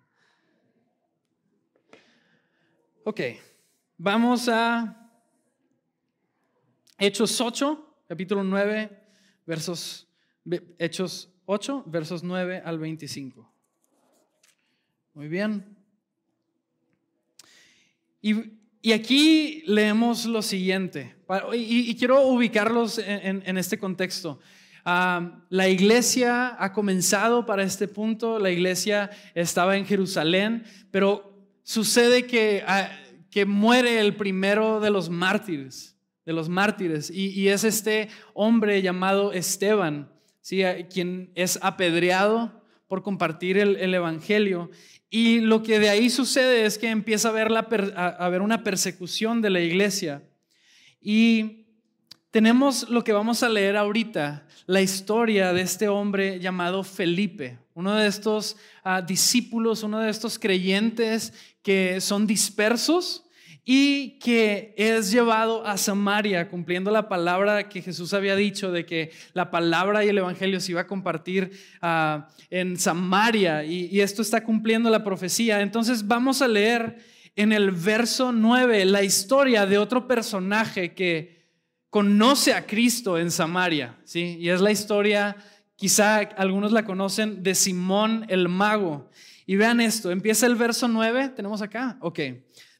Ok, 3.09 3.21
vamos 3.97 4.49
a 4.49 5.09
Hechos 6.97 7.39
8, 7.39 8.03
capítulo 8.05 8.43
9, 8.43 8.89
versos, 9.45 10.09
Hechos 10.77 11.31
8, 11.45 11.85
versos 11.87 12.21
9 12.21 12.61
al 12.65 12.77
25. 12.79 13.49
Muy 15.13 15.29
bien. 15.29 15.76
Y, 18.81 18.91
aquí 18.91 19.63
leemos 19.67 20.25
lo 20.25 20.41
siguiente, 20.41 21.15
y, 21.53 21.95
quiero 21.95 22.27
ubicarlos 22.27 22.99
en, 22.99 23.57
este 23.57 23.77
contexto. 23.77 24.39
Ah, 24.83 25.43
la 25.49 25.69
iglesia 25.69 26.55
ha 26.59 26.73
comenzado 26.73 27.45
para 27.45 27.63
este 27.63 27.87
punto, 27.87 28.37
la 28.39 28.49
iglesia 28.49 29.09
estaba 29.33 29.77
en 29.77 29.85
Jerusalén, 29.85 30.65
pero 30.91 31.37
sucede 31.63 32.25
que, 32.25 32.63
ah, 32.67 32.89
que 33.29 33.45
muere 33.45 34.01
el 34.01 34.15
primero 34.15 34.81
de 34.81 34.89
los 34.89 35.09
mártires, 35.09 35.97
de 36.25 36.33
los 36.33 36.49
mártires, 36.49 37.09
y, 37.09 37.47
es 37.47 37.63
este 37.63 38.09
hombre 38.33 38.81
llamado 38.81 39.31
Esteban, 39.31 40.11
¿sí? 40.41 40.63
quien 40.89 41.31
es 41.35 41.59
apedreado 41.61 42.61
por 42.87 43.03
compartir 43.03 43.57
el, 43.57 43.93
Evangelio. 43.93 44.69
Y 45.09 45.39
lo 45.39 45.63
que 45.63 45.79
de 45.79 45.89
ahí 45.89 46.09
sucede 46.09 46.65
es 46.65 46.77
que 46.77 46.89
empieza 46.89 47.29
a 47.29 47.31
haber, 47.31 47.51
a 47.95 48.41
una 48.41 48.63
persecución 48.63 49.41
de 49.41 49.49
la 49.49 49.61
iglesia. 49.61 50.23
Y 51.01 51.65
tenemos 52.31 52.89
lo 52.89 53.03
que 53.03 53.13
vamos 53.13 53.43
a 53.43 53.49
leer 53.49 53.77
ahorita, 53.77 54.45
la 54.65 54.81
historia 54.81 55.53
de 55.53 55.61
este 55.61 55.87
hombre 55.87 56.39
llamado 56.39 56.83
Felipe, 56.83 57.57
uno 57.73 57.95
de 57.95 58.07
estos 58.07 58.57
ah, 58.83 59.01
discípulos, 59.01 59.83
uno 59.83 59.99
de 59.99 60.09
estos 60.09 60.37
creyentes 60.37 61.33
que 61.61 62.01
son 62.01 62.27
dispersos 62.27 63.26
y 63.69 64.17
que 64.19 64.73
es 64.77 65.11
llevado 65.11 65.67
a 65.67 65.75
Samaria, 65.75 66.47
cumpliendo 66.47 66.89
la 66.89 67.09
palabra 67.09 67.67
que 67.67 67.81
Jesús 67.81 68.13
había 68.13 68.37
dicho 68.37 68.71
de 68.71 68.85
que 68.85 69.11
la 69.33 69.51
palabra 69.51 70.05
y 70.05 70.07
el 70.07 70.17
Evangelio 70.17 70.61
se 70.61 70.71
iba 70.71 70.79
a 70.79 70.87
compartir 70.87 71.51
ah, 71.81 72.29
en 72.49 72.77
Samaria, 72.79 73.65
y, 73.65 73.99
esto 73.99 74.21
está 74.21 74.41
cumpliendo 74.41 74.89
la 74.89 75.03
profecía. 75.03 75.59
Entonces 75.59 76.07
vamos 76.07 76.41
a 76.41 76.47
leer 76.47 76.97
en 77.35 77.51
el 77.51 77.71
verso 77.71 78.31
9 78.31 78.85
la 78.85 79.03
historia 79.03 79.65
de 79.65 79.77
otro 79.77 80.07
personaje 80.07 80.93
que 80.93 81.35
conoce 81.89 82.53
a 82.53 82.65
Cristo 82.65 83.17
en 83.17 83.31
Samaria, 83.31 83.97
¿sí? 84.05 84.37
Y 84.39 84.47
es 84.47 84.61
la 84.61 84.71
historia 84.71 85.35
Quizá 85.77 86.17
algunos 86.37 86.71
la 86.71 86.85
conocen 86.85 87.43
de 87.43 87.53
Simón 87.53 88.25
el 88.29 88.49
mago. 88.49 89.11
Y 89.45 89.57
vean 89.57 89.79
esto, 89.79 90.09
empieza 90.09 90.47
el 90.47 90.55
verso 90.55 90.87
9, 90.87 91.33
tenemos 91.35 91.61
acá, 91.61 91.97
ok. 92.01 92.19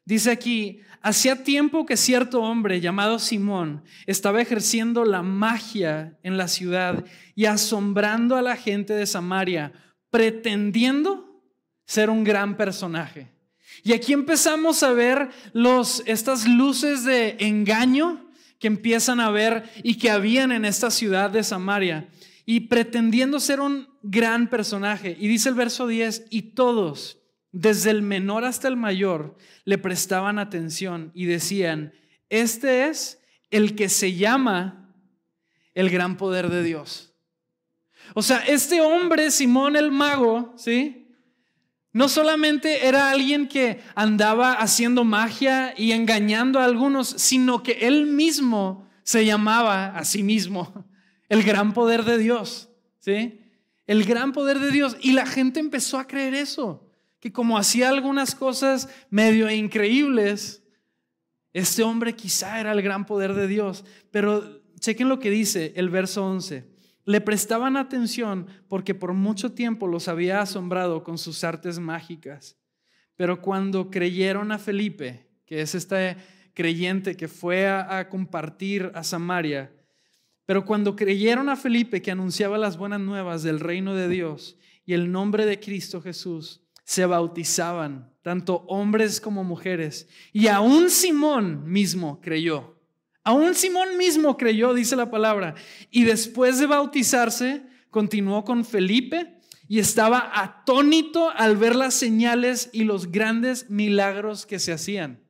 Dice 0.08 0.32
aquí, 0.32 0.80
hacía 1.02 1.44
tiempo 1.44 1.86
que 1.86 1.98
cierto 1.98 2.42
hombre 2.42 2.80
llamado 2.80 3.20
Simón 3.20 3.84
estaba 4.06 4.42
ejerciendo 4.42 5.04
la 5.04 5.22
magia 5.22 6.18
en 6.24 6.38
la 6.38 6.48
ciudad 6.48 7.04
y 7.36 7.44
asombrando 7.44 8.38
a 8.38 8.42
la 8.42 8.56
gente 8.56 8.94
de 8.94 9.06
Samaria, 9.06 9.74
pretendiendo 10.10 11.44
ser 11.86 12.10
un 12.10 12.24
gran 12.24 12.56
personaje. 12.56 13.28
Y 13.84 13.92
aquí 13.92 14.14
empezamos 14.14 14.82
a 14.82 14.94
ver 14.94 15.28
los, 15.52 16.02
estas 16.06 16.48
luces 16.48 17.04
de 17.04 17.36
engaño 17.42 18.32
que 18.60 18.68
empiezan 18.68 19.20
a 19.20 19.30
ver 19.30 19.70
y 19.84 19.96
que 19.96 20.10
habían 20.10 20.54
en 20.54 20.64
esta 20.64 20.90
ciudad 20.90 21.32
de 21.32 21.44
Samaria 21.44 22.08
y 22.46 22.62
pretendiendo 22.62 23.42
ser 23.42 23.60
un 23.60 23.90
gran 24.04 24.50
personaje. 24.50 25.18
Y 25.20 25.28
dice 25.28 25.50
el 25.50 25.56
verso 25.56 25.86
10, 25.86 26.28
y 26.30 26.54
todos, 26.54 27.18
desde 27.52 27.92
el 27.92 28.02
menor 28.02 28.46
hasta 28.46 28.68
el 28.68 28.78
mayor, 28.78 29.38
le 29.66 29.78
prestaban 29.78 30.40
atención 30.40 31.12
y 31.14 31.26
decían, 31.26 31.94
este 32.30 32.88
es 32.88 33.22
el 33.50 33.76
que 33.76 33.90
se 33.90 34.14
llama 34.14 34.94
el 35.74 35.90
gran 35.90 36.18
poder 36.18 36.50
de 36.50 36.64
Dios. 36.64 37.14
O 38.14 38.22
sea, 38.22 38.40
este 38.40 38.82
hombre, 38.82 39.32
Simón 39.32 39.76
el 39.76 39.92
mago, 39.92 40.54
¿sí? 40.58 41.08
No 41.94 42.10
solamente 42.10 42.88
era 42.88 43.10
alguien 43.10 43.48
que 43.48 43.82
andaba 43.96 44.54
haciendo 44.54 45.04
magia 45.04 45.74
y 45.76 45.92
engañando 45.94 46.60
a 46.60 46.66
algunos, 46.66 47.08
sino 47.08 47.64
que 47.64 47.74
él 47.88 48.06
mismo 48.06 48.88
se 49.04 49.26
llamaba 49.26 49.88
a 49.88 50.06
sí 50.06 50.22
mismo 50.22 50.86
el 51.30 51.44
gran 51.44 51.74
poder 51.74 52.04
de 52.04 52.18
Dios, 52.18 52.70
¿sí? 53.00 53.42
El 53.88 54.04
gran 54.04 54.34
poder 54.34 54.60
de 54.60 54.72
Dios. 54.72 54.98
Y 55.02 55.14
la 55.14 55.26
gente 55.26 55.60
empezó 55.60 55.98
a 55.98 56.08
creer 56.08 56.34
eso, 56.34 56.87
que 57.20 57.32
como 57.32 57.58
hacía 57.58 57.90
algunas 57.90 58.36
cosas 58.36 58.90
medio 59.10 59.50
increíbles, 59.50 60.64
este 61.54 61.84
hombre 61.84 62.16
quizá 62.16 62.60
era 62.60 62.72
el 62.72 62.82
gran 62.82 63.06
poder 63.06 63.34
de 63.34 63.48
Dios. 63.48 63.84
Pero 64.12 64.62
chequen 64.80 65.10
lo 65.10 65.20
que 65.20 65.32
dice 65.32 65.74
el 65.76 65.90
verso 65.90 66.26
11. 66.26 66.66
Le 67.06 67.22
prestaban 67.22 67.78
atención 67.78 68.48
porque 68.68 68.94
por 68.94 69.14
mucho 69.14 69.54
tiempo 69.54 69.88
los 69.88 70.08
había 70.08 70.42
asombrado 70.42 71.04
con 71.04 71.18
sus 71.18 71.44
artes 71.44 71.80
mágicas. 71.80 72.58
Pero 73.16 73.42
cuando 73.42 73.90
creyeron 73.90 74.52
a 74.52 74.60
Felipe, 74.60 75.28
que 75.46 75.62
es 75.62 75.74
este 75.74 76.18
creyente 76.54 77.16
que 77.16 77.28
fue 77.28 77.68
a, 77.68 77.98
a 77.98 78.10
compartir 78.10 78.92
a 78.94 79.04
Samaria, 79.04 79.72
pero 80.46 80.64
cuando 80.64 80.96
creyeron 80.96 81.50
a 81.50 81.56
Felipe 81.56 82.02
que 82.02 82.12
anunciaba 82.12 82.58
las 82.58 82.78
buenas 82.78 83.02
nuevas 83.02 83.42
del 83.44 83.60
reino 83.60 83.96
de 83.96 84.08
Dios 84.08 84.58
y 84.86 84.94
el 84.94 85.12
nombre 85.12 85.46
de 85.46 85.60
Cristo 85.60 86.02
Jesús, 86.02 86.67
se 86.88 87.06
bautizaban, 87.06 88.12
tanto 88.24 88.64
hombres 88.68 89.20
como 89.20 89.44
mujeres. 89.44 90.08
Y 90.32 90.48
aún 90.48 90.90
Simón 90.90 91.70
mismo 91.70 92.22
creyó, 92.22 92.78
Aún 93.28 93.56
Simón 93.56 93.98
mismo 93.98 94.38
creyó, 94.38 94.74
dice 94.74 94.96
la 94.96 95.12
palabra, 95.12 95.54
y 95.92 96.06
después 96.06 96.60
de 96.60 96.66
bautizarse, 96.66 97.62
continuó 97.90 98.46
con 98.46 98.64
Felipe 98.64 99.42
y 99.68 99.80
estaba 99.80 100.32
atónito 100.34 101.30
al 101.32 101.58
ver 101.58 101.76
las 101.76 101.94
señales 101.94 102.70
y 102.72 102.86
los 102.86 103.12
grandes 103.12 103.70
milagros 103.70 104.46
que 104.46 104.60
se 104.60 104.72
hacían. 104.72 105.22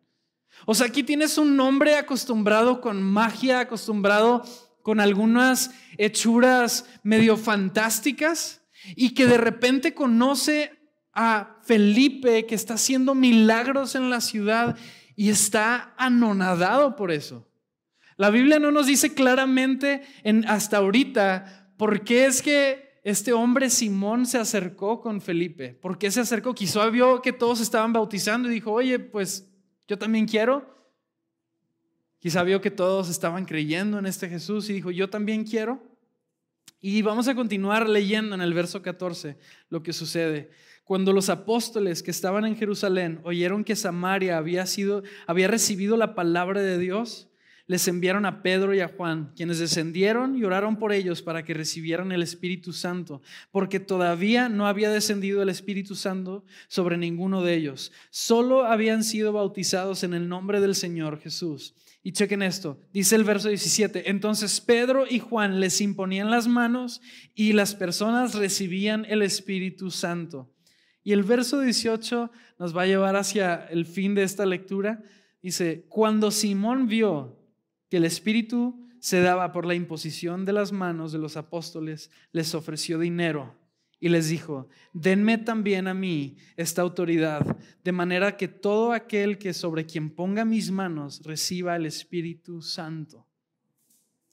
O 0.68 0.76
sea, 0.76 0.86
aquí 0.86 1.02
tienes 1.02 1.40
un 1.40 1.60
hombre 1.60 1.96
acostumbrado 1.96 2.82
con 2.82 3.02
magia, 3.02 3.62
acostumbrado 3.62 4.44
con 4.84 5.00
algunas 5.00 5.72
hechuras 5.98 6.86
medio 7.02 7.36
fantásticas 7.36 8.62
y 8.96 9.16
que 9.16 9.26
de 9.26 9.40
repente 9.40 9.96
conoce 9.96 10.77
a 11.20 11.58
Felipe 11.64 12.46
que 12.46 12.54
está 12.54 12.76
haciendo 12.76 13.16
milagros 13.16 13.96
en 13.96 14.12
la 14.12 14.22
ciudad 14.22 14.78
y 15.16 15.30
está 15.30 15.96
anonadado 15.98 16.96
por 16.96 17.12
eso. 17.12 17.50
La 18.18 18.30
Biblia 18.30 18.60
no 18.60 18.72
nos 18.72 18.86
dice 18.86 19.16
claramente 19.16 20.04
en, 20.24 20.48
hasta 20.48 20.78
ahorita 20.78 21.74
por 21.76 22.04
qué 22.04 22.28
es 22.28 22.44
que 22.44 23.02
este 23.04 23.34
hombre 23.34 23.72
Simón 23.72 24.28
se 24.28 24.38
acercó 24.38 25.02
con 25.02 25.20
Felipe. 25.20 25.74
¿Por 25.74 25.98
qué 25.98 26.12
se 26.12 26.20
acercó? 26.20 26.54
Quizá 26.54 26.88
vio 26.90 27.24
que 27.24 27.34
todos 27.34 27.62
estaban 27.62 27.94
bautizando 27.94 28.48
y 28.48 28.54
dijo, 28.54 28.72
oye, 28.72 29.00
pues 29.00 29.52
yo 29.88 29.98
también 29.98 30.28
quiero. 30.28 30.72
Quizá 32.20 32.44
vio 32.44 32.62
que 32.62 32.70
todos 32.70 33.10
estaban 33.10 33.46
creyendo 33.46 33.98
en 33.98 34.06
este 34.06 34.30
Jesús 34.30 34.70
y 34.70 34.74
dijo, 34.74 34.92
yo 34.92 35.10
también 35.10 35.46
quiero. 35.46 35.82
Y 36.80 37.02
vamos 37.02 37.28
a 37.28 37.36
continuar 37.36 37.90
leyendo 37.90 38.36
en 38.36 38.42
el 38.42 38.54
verso 38.54 38.82
14 38.82 39.38
lo 39.70 39.82
que 39.82 39.94
sucede. 39.94 40.52
Cuando 40.84 41.12
los 41.12 41.30
apóstoles 41.30 42.02
que 42.02 42.12
estaban 42.12 42.46
en 42.46 42.56
Jerusalén 42.56 43.20
oyeron 43.24 43.64
que 43.64 43.76
Samaria 43.76 44.38
había, 44.38 44.66
sido, 44.66 45.04
había 45.26 45.48
recibido 45.48 45.98
la 45.98 46.16
palabra 46.16 46.62
de 46.62 46.78
Dios, 46.78 47.28
les 47.66 47.86
enviaron 47.90 48.26
a 48.26 48.42
Pedro 48.42 48.74
y 48.74 48.80
a 48.80 48.88
Juan, 48.88 49.34
quienes 49.36 49.60
descendieron 49.60 50.38
y 50.38 50.46
oraron 50.46 50.78
por 50.78 50.94
ellos 50.94 51.22
para 51.22 51.44
que 51.44 51.54
recibieran 51.54 52.14
el 52.14 52.24
Espíritu 52.24 52.72
Santo, 52.72 53.22
porque 53.52 53.82
todavía 53.82 54.48
no 54.48 54.68
había 54.68 54.90
descendido 54.90 55.42
el 55.42 55.50
Espíritu 55.50 55.94
Santo 55.96 56.46
sobre 56.70 56.98
ninguno 56.98 57.44
de 57.44 57.56
ellos. 57.56 57.92
Solo 58.10 58.64
habían 58.64 59.04
sido 59.04 59.34
bautizados 59.34 60.04
en 60.04 60.14
el 60.14 60.30
nombre 60.30 60.62
del 60.62 60.76
Señor 60.76 61.20
Jesús. 61.20 61.76
Y 62.04 62.14
chequen 62.14 62.42
esto, 62.42 62.80
dice 62.94 63.16
el 63.16 63.24
verso 63.24 63.50
17, 63.50 64.10
entonces 64.10 64.62
Pedro 64.62 65.06
y 65.10 65.20
Juan 65.20 65.60
les 65.60 65.82
imponían 65.82 66.32
las 66.32 66.48
manos 66.48 67.02
y 67.36 67.54
las 67.54 67.76
personas 67.76 68.34
recibían 68.36 69.06
el 69.06 69.22
Espíritu 69.22 69.92
Santo. 69.92 70.54
Y 71.04 71.12
el 71.12 71.24
verso 71.24 71.60
18 71.60 72.32
nos 72.60 72.76
va 72.76 72.84
a 72.84 72.88
llevar 72.88 73.16
hacia 73.16 73.66
el 73.66 73.86
fin 73.86 74.16
de 74.16 74.24
esta 74.24 74.46
lectura. 74.46 75.04
Dice, 75.42 75.86
cuando 75.90 76.32
Simón 76.32 76.88
vio 76.88 77.38
que 77.90 77.98
el 77.98 78.06
Espíritu 78.06 78.88
se 79.00 79.22
daba 79.22 79.52
por 79.52 79.66
la 79.66 79.76
imposición 79.76 80.46
de 80.46 80.54
las 80.54 80.72
manos 80.72 81.12
de 81.12 81.20
los 81.20 81.38
apóstoles, 81.38 82.12
les 82.32 82.54
ofreció 82.56 83.00
dinero 83.00 83.56
y 84.00 84.10
les 84.10 84.30
dijo, 84.30 84.70
denme 84.94 85.38
también 85.38 85.88
a 85.88 85.94
mí 85.94 86.38
esta 86.56 86.82
autoridad, 86.82 87.58
de 87.84 87.92
manera 87.92 88.38
que 88.38 88.48
todo 88.48 88.92
aquel 88.92 89.38
que 89.38 89.54
sobre 89.54 89.86
quien 89.86 90.12
ponga 90.12 90.46
mis 90.46 90.70
manos 90.70 91.22
reciba 91.24 91.76
el 91.76 91.86
Espíritu 91.86 92.62
Santo. 92.62 93.26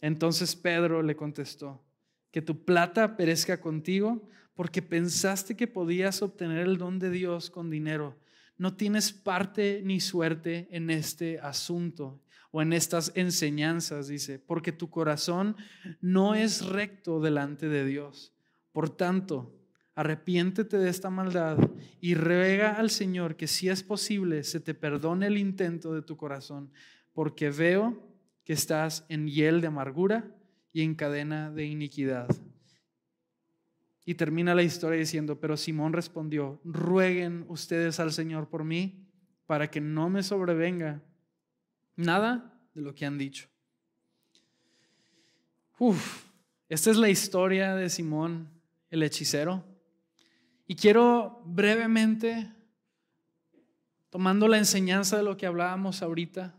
Entonces 0.00 0.54
Pedro 0.54 1.02
le 1.02 1.16
contestó, 1.16 1.82
que 2.30 2.42
tu 2.42 2.64
plata 2.64 3.16
perezca 3.16 3.60
contigo, 3.60 4.28
porque 4.54 4.82
pensaste 4.82 5.56
que 5.56 5.66
podías 5.66 6.20
obtener 6.20 6.58
el 6.66 6.76
don 6.76 6.98
de 6.98 7.10
Dios 7.10 7.50
con 7.50 7.70
dinero. 7.70 8.18
No 8.58 8.76
tienes 8.76 9.12
parte 9.12 9.80
ni 9.82 10.00
suerte 10.00 10.68
en 10.70 10.90
este 10.90 11.40
asunto 11.40 12.20
o 12.50 12.60
en 12.60 12.72
estas 12.72 13.12
enseñanzas, 13.14 14.08
dice, 14.08 14.38
porque 14.38 14.72
tu 14.72 14.90
corazón 14.90 15.56
no 16.00 16.34
es 16.34 16.66
recto 16.66 17.20
delante 17.20 17.68
de 17.68 17.84
Dios. 17.84 18.33
Por 18.74 18.90
tanto, 18.90 19.54
arrepiéntete 19.94 20.78
de 20.78 20.90
esta 20.90 21.08
maldad 21.10 21.56
y 22.00 22.16
ruega 22.16 22.72
al 22.72 22.90
Señor 22.90 23.36
que 23.36 23.46
si 23.46 23.68
es 23.68 23.84
posible 23.84 24.42
se 24.42 24.58
te 24.58 24.74
perdone 24.74 25.28
el 25.28 25.38
intento 25.38 25.94
de 25.94 26.02
tu 26.02 26.16
corazón, 26.16 26.72
porque 27.12 27.50
veo 27.50 28.02
que 28.44 28.52
estás 28.52 29.06
en 29.08 29.28
hiel 29.28 29.60
de 29.60 29.68
amargura 29.68 30.28
y 30.72 30.82
en 30.82 30.96
cadena 30.96 31.52
de 31.52 31.66
iniquidad. 31.66 32.26
Y 34.04 34.16
termina 34.16 34.56
la 34.56 34.64
historia 34.64 34.98
diciendo, 34.98 35.38
pero 35.38 35.56
Simón 35.56 35.92
respondió, 35.92 36.60
rueguen 36.64 37.44
ustedes 37.46 38.00
al 38.00 38.12
Señor 38.12 38.48
por 38.48 38.64
mí 38.64 39.06
para 39.46 39.70
que 39.70 39.80
no 39.80 40.10
me 40.10 40.24
sobrevenga 40.24 41.00
Nada 41.94 42.60
de 42.74 42.80
lo 42.80 42.92
que 42.92 43.06
han 43.06 43.18
dicho. 43.18 43.48
Uf, 45.78 46.24
esta 46.68 46.90
es 46.90 46.96
la 46.96 47.08
historia 47.08 47.76
de 47.76 47.88
Simón 47.88 48.53
el 48.94 49.02
hechicero. 49.02 49.64
Y 50.66 50.76
quiero 50.76 51.42
brevemente, 51.44 52.50
tomando 54.08 54.46
la 54.46 54.58
enseñanza 54.58 55.16
de 55.16 55.24
lo 55.24 55.36
que 55.36 55.46
hablábamos 55.46 56.00
ahorita, 56.00 56.54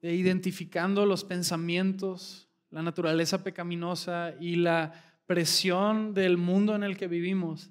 de 0.00 0.14
identificando 0.14 1.04
los 1.04 1.22
pensamientos, 1.22 2.48
la 2.70 2.82
naturaleza 2.82 3.44
pecaminosa 3.44 4.34
y 4.40 4.56
la 4.56 4.94
presión 5.26 6.14
del 6.14 6.38
mundo 6.38 6.74
en 6.74 6.82
el 6.82 6.96
que 6.96 7.08
vivimos, 7.08 7.70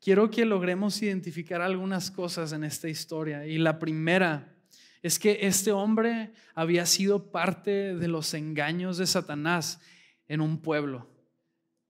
quiero 0.00 0.30
que 0.30 0.46
logremos 0.46 1.02
identificar 1.02 1.60
algunas 1.60 2.10
cosas 2.10 2.52
en 2.52 2.64
esta 2.64 2.88
historia. 2.88 3.46
Y 3.46 3.58
la 3.58 3.78
primera 3.78 4.56
es 5.02 5.18
que 5.18 5.40
este 5.42 5.70
hombre 5.70 6.32
había 6.54 6.86
sido 6.86 7.30
parte 7.30 7.94
de 7.94 8.08
los 8.08 8.32
engaños 8.32 8.96
de 8.96 9.06
Satanás 9.06 9.80
en 10.28 10.40
un 10.40 10.62
pueblo. 10.62 11.17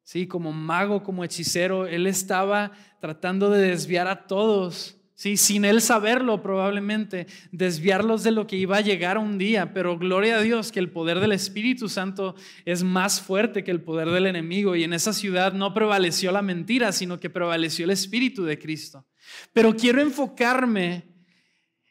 Sí, 0.09 0.27
como 0.27 0.55
mago, 0.55 1.03
como 1.03 1.23
hechicero, 1.23 1.87
él 1.87 2.07
estaba 2.07 2.73
tratando 2.99 3.51
de 3.51 3.61
desviar 3.61 4.09
a 4.09 4.27
todos, 4.27 4.97
sí, 5.15 5.37
sin 5.37 5.67
él 5.67 5.83
saberlo 5.83 6.41
probablemente, 6.41 7.27
desviarlos 7.53 8.23
de 8.23 8.31
lo 8.31 8.47
que 8.47 8.57
iba 8.57 8.79
a 8.79 8.81
llegar 8.81 9.19
un 9.19 9.37
día, 9.37 9.75
pero 9.75 9.99
gloria 9.99 10.39
a 10.39 10.41
Dios 10.41 10.73
que 10.73 10.81
el 10.81 10.91
poder 10.91 11.21
del 11.21 11.33
Espíritu 11.33 11.91
Santo 11.91 12.37
es 12.65 12.83
más 12.85 13.21
fuerte 13.21 13.63
que 13.63 13.71
el 13.71 13.83
poder 13.83 14.09
del 14.09 14.25
enemigo 14.25 14.77
y 14.77 14.85
en 14.85 14.95
esa 14.95 15.13
ciudad 15.13 15.53
no 15.53 15.75
prevaleció 15.75 16.33
la 16.33 16.41
mentira, 16.41 16.91
sino 16.93 17.21
que 17.21 17.29
prevaleció 17.29 17.85
el 17.85 17.91
Espíritu 17.91 18.45
de 18.45 18.59
Cristo. 18.59 19.05
Pero 19.53 19.77
quiero 19.77 20.01
enfocarme 20.01 21.05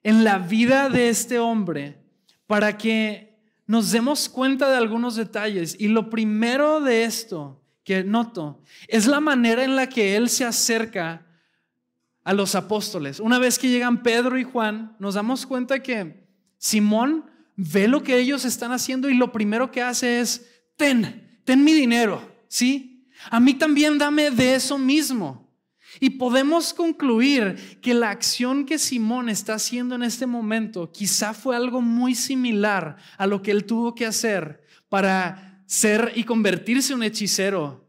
en 0.01 0.23
la 0.23 0.39
vida 0.39 0.89
de 0.89 1.10
este 1.10 1.38
hombre 1.38 2.01
para 2.47 2.80
que 2.80 3.38
nos 3.67 3.91
demos 3.91 4.27
cuenta 4.27 4.71
de 4.71 4.77
algunos 4.77 5.15
detalles. 5.15 5.75
Y 5.80 5.89
lo 5.89 6.10
primero 6.10 6.82
de 6.82 7.03
esto 7.03 7.63
que 7.88 8.04
noto 8.04 8.62
es 8.89 9.08
la 9.08 9.21
manera 9.21 9.63
en 9.63 9.78
la 9.78 9.88
que 9.88 10.17
él 10.17 10.28
se 10.28 10.43
acerca 10.43 11.26
a 12.26 12.34
los 12.34 12.54
apóstoles. 12.54 13.21
Una 13.21 13.39
vez 13.39 13.58
que 13.58 13.69
llegan 13.69 14.04
Pedro 14.04 14.38
y 14.38 14.43
Juan, 14.43 14.97
nos 15.00 15.13
damos 15.13 15.45
cuenta 15.45 15.82
que 15.82 16.28
Simón 16.58 17.32
ve 17.56 17.88
lo 17.88 18.04
que 18.04 18.19
ellos 18.19 18.43
están 18.43 18.73
haciendo 18.73 19.10
y 19.10 19.13
lo 19.13 19.32
primero 19.32 19.71
que 19.71 19.82
hace 19.82 20.19
es, 20.19 20.45
ten, 20.76 21.39
ten 21.45 21.63
mi 21.63 21.71
dinero, 21.71 22.21
¿sí? 22.50 23.08
A 23.32 23.39
mí 23.39 23.54
también 23.54 23.97
dame 23.97 24.32
de 24.32 24.56
eso 24.56 24.78
mismo. 24.78 25.50
Y 26.02 26.10
podemos 26.10 26.73
concluir 26.73 27.80
que 27.82 27.93
la 27.93 28.10
acción 28.10 28.65
que 28.65 28.80
Simón 28.80 29.30
está 29.30 29.54
haciendo 29.54 29.95
en 29.95 30.04
este 30.04 30.26
momento 30.26 30.91
quizá 30.91 31.34
fue 31.34 31.56
algo 31.56 31.80
muy 31.80 32.15
similar 32.15 32.97
a 33.17 33.26
lo 33.28 33.41
que 33.41 33.52
él 33.52 33.63
tuvo 33.63 33.95
que 33.95 34.06
hacer 34.06 34.62
para 34.89 35.46
ser 35.67 36.13
y 36.15 36.23
convertirse 36.23 36.93
en 36.93 36.97
un 36.97 37.03
hechicero 37.03 37.86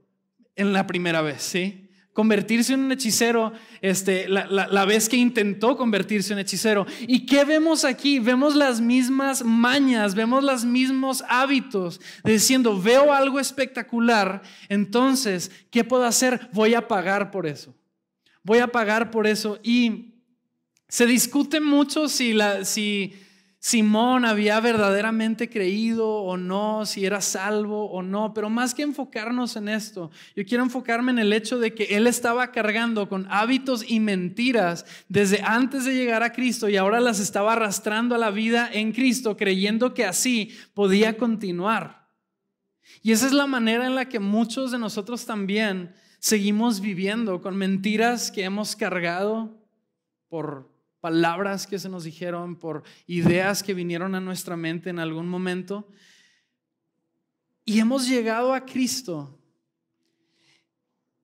en 0.55 0.75
la 0.75 0.87
primera 0.87 1.23
vez, 1.23 1.43
¿sí? 1.43 1.89
Convertirse 2.13 2.75
en 2.75 2.81
un 2.81 2.93
hechicero, 2.93 3.53
este, 3.81 4.29
la, 4.29 4.85
vez 4.85 5.09
que 5.09 5.17
intentó 5.17 5.77
convertirse 5.77 6.35
en 6.35 6.41
hechicero. 6.41 6.85
¿Y 7.07 7.25
qué 7.25 7.47
vemos 7.47 7.85
aquí? 7.85 8.19
Vemos 8.19 8.55
las 8.55 8.81
mismas 8.81 9.43
mañas, 9.43 10.15
vemos 10.15 10.45
los 10.45 10.67
mismos 10.67 11.25
hábitos, 11.29 12.01
diciendo, 12.25 12.79
veo 12.79 13.15
algo 13.15 13.41
espectacular, 13.41 14.43
entonces, 14.69 15.51
¿qué 15.71 15.85
puedo 15.85 16.05
hacer? 16.05 16.51
Voy 16.53 16.75
a 16.75 16.87
pagar 16.87 17.31
por 17.31 17.47
eso 17.47 17.75
voy 18.49 18.59
a 18.59 18.69
pagar 18.69 19.11
por 19.11 19.27
eso. 19.27 19.59
Y 19.63 20.15
se 20.89 21.07
discute 21.07 21.61
mucho 21.61 22.09
si, 22.09 22.33
la, 22.33 22.65
si 22.65 23.15
Simón 23.61 24.25
había 24.25 24.61
verdaderamente 24.61 25.51
creído 25.51 26.09
o 26.09 26.37
no, 26.37 26.87
si 26.87 27.05
era 27.05 27.21
salvo 27.21 27.91
o 27.91 28.03
no, 28.03 28.33
pero 28.33 28.49
más 28.49 28.73
que 28.73 28.83
enfocarnos 28.83 29.57
en 29.57 29.69
esto, 29.69 30.13
yo 30.37 30.45
quiero 30.45 30.63
enfocarme 30.63 31.11
en 31.11 31.19
el 31.19 31.33
hecho 31.33 31.59
de 31.59 31.75
que 31.75 31.97
él 31.97 32.07
estaba 32.07 32.53
cargando 32.53 33.09
con 33.09 33.27
hábitos 33.31 33.85
y 33.89 33.99
mentiras 33.99 34.87
desde 35.09 35.43
antes 35.43 35.85
de 35.85 35.95
llegar 35.95 36.23
a 36.23 36.33
Cristo 36.33 36.69
y 36.69 36.77
ahora 36.77 37.01
las 37.01 37.19
estaba 37.19 37.55
arrastrando 37.55 38.15
a 38.15 38.19
la 38.19 38.31
vida 38.31 38.71
en 38.73 38.93
Cristo, 38.93 39.37
creyendo 39.37 39.93
que 39.93 40.05
así 40.05 40.53
podía 40.73 41.17
continuar. 41.17 42.07
Y 43.03 43.11
esa 43.11 43.27
es 43.27 43.33
la 43.33 43.49
manera 43.49 43.87
en 43.87 43.97
la 43.97 44.09
que 44.09 44.21
muchos 44.21 44.71
de 44.71 44.79
nosotros 44.79 45.27
también 45.27 45.93
seguimos 46.21 46.81
viviendo 46.81 47.41
con 47.41 47.57
mentiras 47.57 48.31
que 48.31 48.45
hemos 48.45 48.77
cargado 48.77 49.59
por 50.29 50.78
palabras 51.01 51.67
que 51.67 51.79
se 51.79 51.89
nos 51.89 52.05
dijeron, 52.05 52.57
por 52.57 52.83
ideas 53.07 53.63
que 53.63 53.75
vinieron 53.75 54.15
a 54.15 54.21
nuestra 54.21 54.57
mente 54.57 54.91
en 54.91 54.99
algún 54.99 55.29
momento. 55.29 55.89
Y 57.65 57.81
hemos 57.81 58.09
llegado 58.09 58.55
a 58.55 58.65
Cristo 58.65 59.39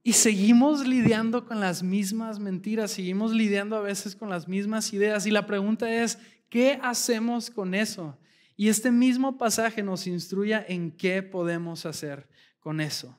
y 0.02 0.12
seguimos 0.12 0.86
lidiando 0.86 1.46
con 1.46 1.60
las 1.60 1.82
mismas 1.82 2.38
mentiras, 2.38 2.90
seguimos 2.90 3.32
lidiando 3.32 3.76
a 3.76 3.80
veces 3.80 4.14
con 4.14 4.28
las 4.28 4.46
mismas 4.46 4.92
ideas. 4.92 5.26
Y 5.26 5.30
la 5.30 5.46
pregunta 5.46 5.90
es, 5.90 6.18
¿qué 6.50 6.78
hacemos 6.82 7.50
con 7.50 7.74
eso? 7.74 8.18
Y 8.56 8.68
este 8.68 8.90
mismo 8.90 9.38
pasaje 9.38 9.82
nos 9.82 10.06
instruye 10.06 10.64
en 10.68 10.92
qué 10.92 11.22
podemos 11.22 11.86
hacer 11.86 12.28
con 12.60 12.80
eso. 12.80 13.18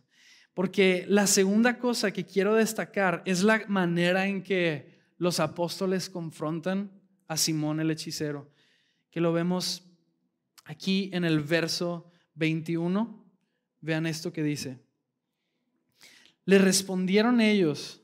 Porque 0.53 1.05
la 1.09 1.27
segunda 1.27 1.79
cosa 1.79 2.11
que 2.11 2.25
quiero 2.25 2.53
destacar 2.53 3.23
es 3.25 3.43
la 3.43 3.63
manera 3.67 4.27
en 4.27 4.43
que 4.43 4.94
los 5.17 5.39
apóstoles 5.39 6.09
confrontan 6.09 6.91
a 7.27 7.37
Simón 7.37 7.79
el 7.79 7.91
hechicero, 7.91 8.49
que 9.09 9.21
lo 9.21 9.33
vemos 9.33 9.83
aquí 10.65 11.09
en 11.13 11.23
el 11.23 11.39
verso 11.39 12.11
21. 12.35 13.23
Vean 13.81 14.05
esto 14.05 14.33
que 14.33 14.43
dice. 14.43 14.79
Le 16.45 16.59
respondieron 16.59 17.41
ellos, 17.41 18.01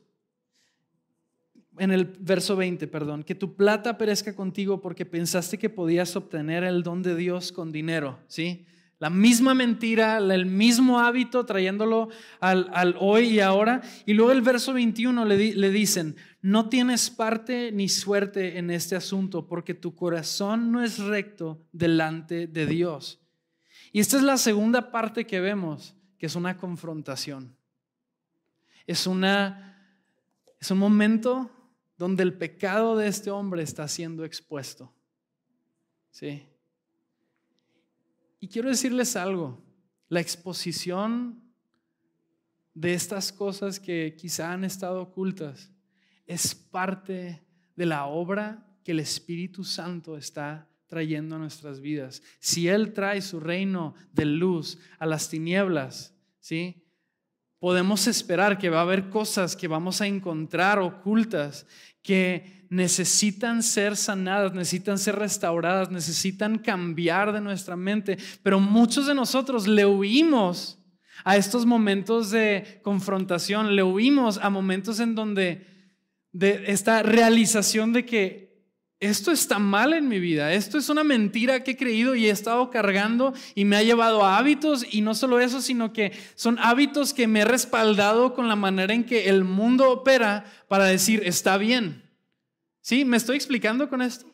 en 1.78 1.90
el 1.90 2.04
verso 2.04 2.56
20, 2.56 2.86
perdón, 2.88 3.22
que 3.22 3.34
tu 3.34 3.56
plata 3.56 3.96
perezca 3.96 4.34
contigo 4.34 4.80
porque 4.80 5.06
pensaste 5.06 5.58
que 5.58 5.70
podías 5.70 6.14
obtener 6.16 6.64
el 6.64 6.82
don 6.82 7.02
de 7.02 7.16
Dios 7.16 7.52
con 7.52 7.72
dinero, 7.72 8.18
¿sí? 8.26 8.66
La 8.98 9.10
misma 9.10 9.54
mentira, 9.54 10.18
el 10.18 10.46
mismo 10.46 11.00
hábito, 11.00 11.44
trayéndolo 11.44 12.08
al, 12.38 12.94
hoy 13.00 13.30
y 13.30 13.40
ahora. 13.40 13.82
Y 14.06 14.12
luego 14.14 14.30
el 14.30 14.42
verso 14.42 14.72
21 14.72 15.24
le, 15.24 15.56
le 15.56 15.70
dicen, 15.72 16.14
no 16.42 16.68
tienes 16.68 17.08
parte 17.08 17.70
ni 17.70 17.88
suerte 17.88 18.58
en 18.58 18.72
este 18.72 18.96
asunto 18.96 19.46
porque 19.46 19.74
tu 19.74 19.94
corazón 19.94 20.72
no 20.72 20.82
es 20.82 20.98
recto 20.98 21.64
delante 21.70 22.48
de 22.48 22.66
Dios. 22.66 23.20
Y 23.92 24.00
esta 24.00 24.16
es 24.16 24.24
la 24.24 24.36
segunda 24.36 24.90
parte 24.90 25.24
que 25.24 25.38
vemos, 25.38 25.94
que 26.18 26.26
es 26.26 26.34
una 26.34 26.58
confrontación. 26.58 27.56
Es, 28.88 29.06
una, 29.06 30.02
es 30.60 30.68
un 30.72 30.78
momento 30.78 31.48
donde 31.96 32.24
el 32.24 32.36
pecado 32.36 32.96
de 32.96 33.06
este 33.06 33.30
hombre 33.30 33.62
está 33.62 33.86
siendo 33.86 34.24
expuesto. 34.24 34.92
¿Sí? 36.10 36.44
Y 38.40 38.48
quiero 38.48 38.68
decirles 38.68 39.14
algo, 39.14 39.62
la 40.08 40.20
exposición 40.20 41.40
de 42.74 42.94
estas 42.94 43.32
cosas 43.32 43.78
que 43.78 44.16
quizá 44.18 44.52
han 44.52 44.64
estado 44.64 45.00
ocultas 45.00 45.71
es 46.32 46.54
parte 46.54 47.42
de 47.76 47.86
la 47.86 48.06
obra 48.06 48.66
que 48.84 48.92
el 48.92 49.00
Espíritu 49.00 49.64
Santo 49.64 50.16
está 50.16 50.68
trayendo 50.86 51.36
a 51.36 51.38
nuestras 51.38 51.80
vidas. 51.80 52.22
Si 52.38 52.68
Él 52.68 52.92
trae 52.92 53.22
su 53.22 53.40
reino 53.40 53.94
de 54.12 54.24
luz 54.24 54.78
a 54.98 55.06
las 55.06 55.28
tinieblas, 55.28 56.14
¿sí? 56.40 56.84
Podemos 57.58 58.06
esperar 58.06 58.58
que 58.58 58.70
va 58.70 58.80
a 58.80 58.82
haber 58.82 59.08
cosas 59.08 59.56
que 59.56 59.68
vamos 59.68 60.00
a 60.00 60.06
encontrar 60.06 60.80
ocultas 60.80 61.66
que 62.02 62.66
necesitan 62.68 63.62
ser 63.62 63.96
sanadas, 63.96 64.52
necesitan 64.52 64.98
ser 64.98 65.16
restauradas, 65.16 65.90
necesitan 65.90 66.58
cambiar 66.58 67.32
de 67.32 67.40
nuestra 67.40 67.76
mente, 67.76 68.18
pero 68.42 68.58
muchos 68.58 69.06
de 69.06 69.14
nosotros 69.14 69.68
le 69.68 69.86
huimos 69.86 70.78
a 71.24 71.36
estos 71.36 71.66
momentos 71.66 72.30
de 72.30 72.80
confrontación, 72.82 73.76
le 73.76 73.82
huimos 73.82 74.38
a 74.38 74.50
momentos 74.50 75.00
en 75.00 75.14
donde 75.14 75.71
de 76.32 76.64
esta 76.66 77.02
realización 77.02 77.92
de 77.92 78.06
que 78.06 78.52
esto 79.00 79.32
está 79.32 79.58
mal 79.58 79.92
en 79.94 80.08
mi 80.08 80.20
vida, 80.20 80.52
esto 80.52 80.78
es 80.78 80.88
una 80.88 81.02
mentira 81.02 81.64
que 81.64 81.72
he 81.72 81.76
creído 81.76 82.14
y 82.14 82.26
he 82.26 82.30
estado 82.30 82.70
cargando 82.70 83.34
y 83.56 83.64
me 83.64 83.76
ha 83.76 83.82
llevado 83.82 84.24
a 84.24 84.38
hábitos 84.38 84.86
y 84.88 85.00
no 85.00 85.14
solo 85.14 85.40
eso, 85.40 85.60
sino 85.60 85.92
que 85.92 86.12
son 86.36 86.56
hábitos 86.60 87.12
que 87.12 87.26
me 87.26 87.40
he 87.40 87.44
respaldado 87.44 88.32
con 88.32 88.46
la 88.46 88.54
manera 88.54 88.94
en 88.94 89.04
que 89.04 89.28
el 89.28 89.42
mundo 89.42 89.90
opera 89.90 90.44
para 90.68 90.84
decir, 90.84 91.22
está 91.24 91.58
bien. 91.58 92.08
¿Sí? 92.80 93.04
¿Me 93.04 93.16
estoy 93.16 93.36
explicando 93.36 93.88
con 93.88 94.02
esto? 94.02 94.26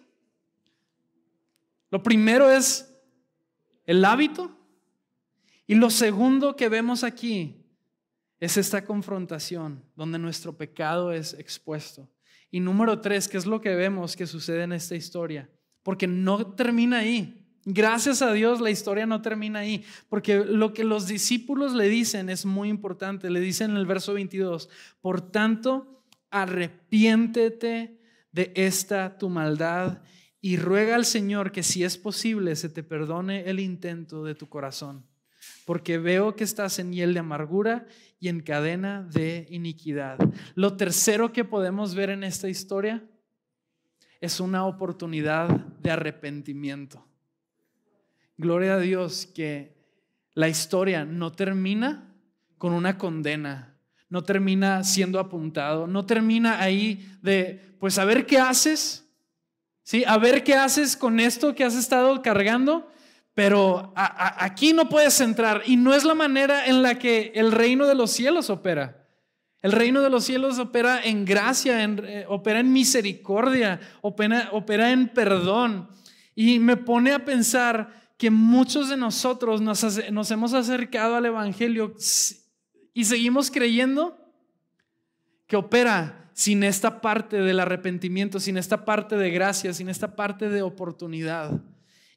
Lo 1.91 2.03
primero 2.03 2.51
es 2.51 2.95
el 3.87 4.05
hábito 4.05 4.55
y 5.67 5.77
lo 5.77 5.89
segundo 5.89 6.57
que 6.57 6.69
vemos 6.69 7.05
aquí 7.05 7.65
es 8.41 8.57
esta 8.57 8.85
confrontación 8.85 9.85
donde 9.97 10.19
nuestro 10.19 10.57
pecado 10.57 11.13
es 11.13 11.35
expuesto. 11.35 12.09
Y 12.51 12.61
número 12.61 13.01
tres, 13.01 13.29
¿qué 13.29 13.37
es 13.37 13.47
lo 13.47 13.61
que 13.61 13.75
vemos 13.75 14.17
que 14.17 14.27
sucede 14.27 14.63
en 14.63 14.73
esta 14.73 14.95
historia? 14.95 15.51
Porque 15.83 16.07
no 16.07 16.55
termina 16.55 16.99
ahí. 16.99 17.45
Gracias 17.65 18.23
a 18.23 18.33
Dios 18.33 18.61
la 18.61 18.71
historia 18.71 19.05
no 19.05 19.21
termina 19.21 19.59
ahí, 19.59 19.85
porque 20.09 20.45
lo 20.45 20.73
que 20.73 20.85
los 20.85 21.07
discípulos 21.07 21.75
le 21.75 21.89
dicen 21.89 22.31
es 22.31 22.47
muy 22.47 22.69
importante. 22.69 23.29
Le 23.29 23.41
dicen 23.41 23.73
en 23.73 23.77
el 23.77 23.85
verso 23.85 24.15
22, 24.15 24.71
por 25.03 25.21
tanto, 25.21 26.03
arrepiéntete 26.31 28.01
de 28.33 28.53
esta 28.55 29.19
tu 29.19 29.29
maldad 29.29 30.01
y 30.41 30.57
ruega 30.57 30.95
al 30.95 31.05
Señor 31.05 31.53
que 31.53 31.63
si 31.63 31.85
es 31.85 31.99
posible 31.99 32.57
se 32.57 32.69
te 32.69 32.83
perdone 32.83 33.51
el 33.51 33.61
intento 33.61 34.25
de 34.25 34.35
tu 34.35 34.49
corazón, 34.49 35.05
porque 35.67 35.99
veo 35.99 36.37
que 36.37 36.45
estás 36.45 36.79
en 36.79 36.93
hiel 36.93 37.13
de 37.13 37.21
amargura 37.21 37.87
y 38.21 38.29
en 38.29 38.41
cadena 38.41 39.03
de 39.03 39.47
iniquidad. 39.51 40.19
Lo 40.55 40.77
tercero 40.77 41.33
que 41.33 41.45
podemos 41.45 41.95
ver 41.95 42.11
en 42.11 42.25
esta 42.25 42.49
historia 42.49 43.05
es 44.21 44.41
una 44.41 44.67
oportunidad 44.67 45.49
de 45.49 45.91
arrepentimiento. 45.91 47.07
Gloria 48.37 48.75
a 48.75 48.81
Dios 48.81 49.27
que 49.27 49.77
la 50.35 50.49
historia 50.49 51.05
no 51.05 51.33
termina 51.33 52.15
con 52.57 52.73
una 52.73 52.99
condena, 52.99 53.77
no 54.09 54.23
termina 54.23 54.83
siendo 54.85 55.21
apuntado, 55.21 55.87
no 55.87 56.07
termina 56.07 56.61
ahí 56.61 57.19
de, 57.23 57.77
pues 57.79 57.99
a 57.99 58.05
ver 58.05 58.27
qué 58.27 58.39
haces, 58.39 59.09
¿sí? 59.83 60.05
A 60.07 60.19
ver 60.19 60.43
qué 60.45 60.55
haces 60.55 60.97
con 60.97 61.21
esto 61.21 61.55
que 61.55 61.65
has 61.65 61.75
estado 61.75 62.21
cargando, 62.23 62.91
pero 63.39 63.93
aquí 63.95 64.73
no 64.73 64.89
puedes 64.89 65.21
entrar 65.21 65.63
y 65.65 65.77
no 65.77 65.95
es 65.95 66.03
la 66.03 66.15
manera 66.15 66.67
en 66.67 66.83
la 66.83 66.99
que 66.99 67.31
el 67.37 67.53
reino 67.53 67.87
de 67.87 67.95
los 67.95 68.11
cielos 68.11 68.51
opera. 68.51 69.07
El 69.63 69.71
reino 69.71 70.03
de 70.03 70.11
los 70.11 70.25
cielos 70.25 70.59
opera 70.59 71.01
en 71.05 71.25
gracia, 71.25 71.85
eh, 71.85 72.27
opera 72.29 72.59
en 72.59 72.73
misericordia, 72.73 73.79
opera, 74.01 74.49
opera 74.51 74.91
en 74.91 75.07
perdón. 75.11 75.89
Y 76.35 76.59
me 76.59 76.77
pone 76.77 77.13
a 77.13 77.25
pensar 77.25 78.11
que 78.17 78.29
muchos 78.29 78.89
de 78.89 78.97
nosotros 78.97 79.61
nos, 79.61 79.85
nos 80.11 80.31
hemos 80.33 80.53
acercado 80.53 81.15
al 81.15 81.27
Evangelio 81.27 81.95
y 82.93 83.05
seguimos 83.05 83.53
creyendo 83.53 84.19
que 85.47 85.55
opera 85.55 86.29
sin 86.33 86.65
esta 86.65 87.01
parte 87.01 87.37
del 87.37 87.61
arrepentimiento, 87.61 88.41
sin 88.41 88.57
esta 88.57 88.85
parte 88.85 89.17
de 89.17 89.31
gracia, 89.31 89.73
sin 89.73 89.89
esta 89.89 90.17
parte 90.17 90.49
de 90.49 90.63
oportunidad. 90.63 91.63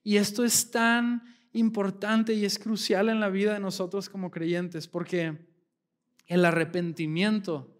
Y 0.04 0.18
esto 0.18 0.44
es 0.44 0.72
tan 0.72 1.24
importante 1.54 2.34
y 2.34 2.46
es 2.46 2.58
crucial 2.58 3.10
en 3.10 3.20
la 3.20 3.30
vida 3.30 3.54
de 3.54 3.60
nosotros 3.60 4.10
como 4.10 4.32
creyentes, 4.32 4.88
porque 4.88 5.38
el 6.28 6.46
arrepentimiento 6.46 7.78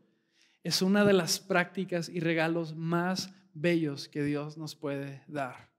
es 0.64 0.82
una 0.82 1.06
de 1.06 1.14
las 1.14 1.40
prácticas 1.40 2.10
y 2.10 2.20
regalos 2.20 2.76
más 2.76 3.34
bellos 3.54 4.08
que 4.08 4.24
Dios 4.24 4.58
nos 4.58 4.76
puede 4.76 5.24
dar. 5.28 5.71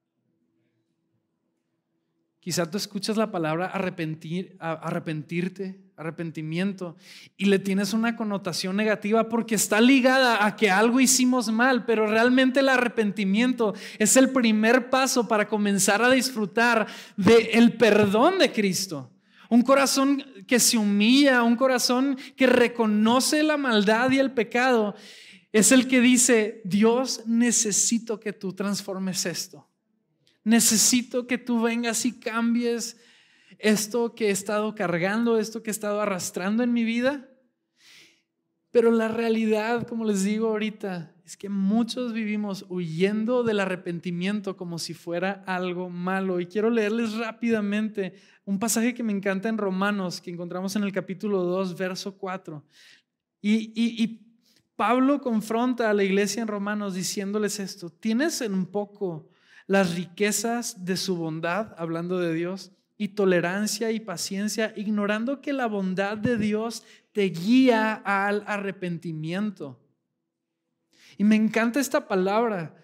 Quizá 2.42 2.68
tú 2.68 2.76
escuchas 2.76 3.16
la 3.16 3.30
palabra 3.30 3.66
arrepentir, 3.66 4.56
arrepentirte, 4.58 5.80
arrepentimiento, 5.96 6.96
y 7.36 7.44
le 7.44 7.60
tienes 7.60 7.92
una 7.92 8.16
connotación 8.16 8.74
negativa 8.74 9.28
porque 9.28 9.54
está 9.54 9.80
ligada 9.80 10.44
a 10.44 10.56
que 10.56 10.68
algo 10.68 10.98
hicimos 10.98 11.52
mal, 11.52 11.84
pero 11.84 12.04
realmente 12.04 12.58
el 12.58 12.68
arrepentimiento 12.68 13.74
es 13.96 14.16
el 14.16 14.30
primer 14.30 14.90
paso 14.90 15.28
para 15.28 15.46
comenzar 15.46 16.02
a 16.02 16.10
disfrutar 16.10 16.88
del 17.16 17.46
el 17.52 17.74
perdón 17.74 18.40
de 18.40 18.50
Cristo. 18.50 19.12
Un 19.48 19.62
corazón 19.62 20.24
que 20.48 20.58
se 20.58 20.76
humilla, 20.76 21.44
un 21.44 21.54
corazón 21.54 22.18
que 22.34 22.48
reconoce 22.48 23.44
la 23.44 23.56
maldad 23.56 24.10
y 24.10 24.18
el 24.18 24.32
pecado, 24.32 24.96
es 25.52 25.70
el 25.70 25.86
que 25.86 26.00
dice, 26.00 26.60
Dios, 26.64 27.22
necesito 27.24 28.18
que 28.18 28.32
tú 28.32 28.52
transformes 28.52 29.26
esto. 29.26 29.68
Necesito 30.44 31.26
que 31.26 31.38
tú 31.38 31.60
vengas 31.60 32.04
y 32.04 32.18
cambies 32.18 32.96
esto 33.58 34.14
que 34.14 34.28
he 34.28 34.30
estado 34.30 34.74
cargando, 34.74 35.38
esto 35.38 35.62
que 35.62 35.70
he 35.70 35.72
estado 35.72 36.00
arrastrando 36.00 36.62
en 36.62 36.72
mi 36.72 36.84
vida. 36.84 37.28
Pero 38.72 38.90
la 38.90 39.08
realidad, 39.08 39.86
como 39.86 40.04
les 40.04 40.24
digo 40.24 40.48
ahorita, 40.48 41.14
es 41.24 41.36
que 41.36 41.48
muchos 41.48 42.12
vivimos 42.12 42.64
huyendo 42.68 43.44
del 43.44 43.60
arrepentimiento 43.60 44.56
como 44.56 44.78
si 44.78 44.94
fuera 44.94 45.44
algo 45.46 45.90
malo. 45.90 46.40
Y 46.40 46.46
quiero 46.46 46.70
leerles 46.70 47.14
rápidamente 47.14 48.14
un 48.44 48.58
pasaje 48.58 48.94
que 48.94 49.02
me 49.02 49.12
encanta 49.12 49.48
en 49.48 49.58
Romanos, 49.58 50.20
que 50.20 50.30
encontramos 50.30 50.74
en 50.74 50.82
el 50.82 50.92
capítulo 50.92 51.42
2, 51.42 51.76
verso 51.76 52.16
4. 52.16 52.64
Y, 53.42 53.72
y 53.74 54.22
Pablo 54.74 55.20
confronta 55.20 55.90
a 55.90 55.94
la 55.94 56.02
iglesia 56.02 56.42
en 56.42 56.48
Romanos 56.48 56.94
diciéndoles 56.94 57.60
esto, 57.60 57.90
¿tienes 57.90 58.40
en 58.40 58.54
un 58.54 58.66
poco 58.66 59.28
las 59.66 59.94
riquezas 59.94 60.84
de 60.84 60.96
su 60.96 61.16
bondad, 61.16 61.74
hablando 61.78 62.18
de 62.18 62.34
Dios, 62.34 62.72
y 62.96 63.08
tolerancia 63.08 63.90
y 63.90 64.00
paciencia, 64.00 64.72
ignorando 64.76 65.40
que 65.40 65.52
la 65.52 65.66
bondad 65.66 66.16
de 66.16 66.36
Dios 66.36 66.84
te 67.12 67.24
guía 67.24 67.94
al 67.94 68.44
arrepentimiento? 68.46 69.80
Y 71.18 71.24
me 71.24 71.36
encanta 71.36 71.80
esta 71.80 72.06
palabra, 72.08 72.74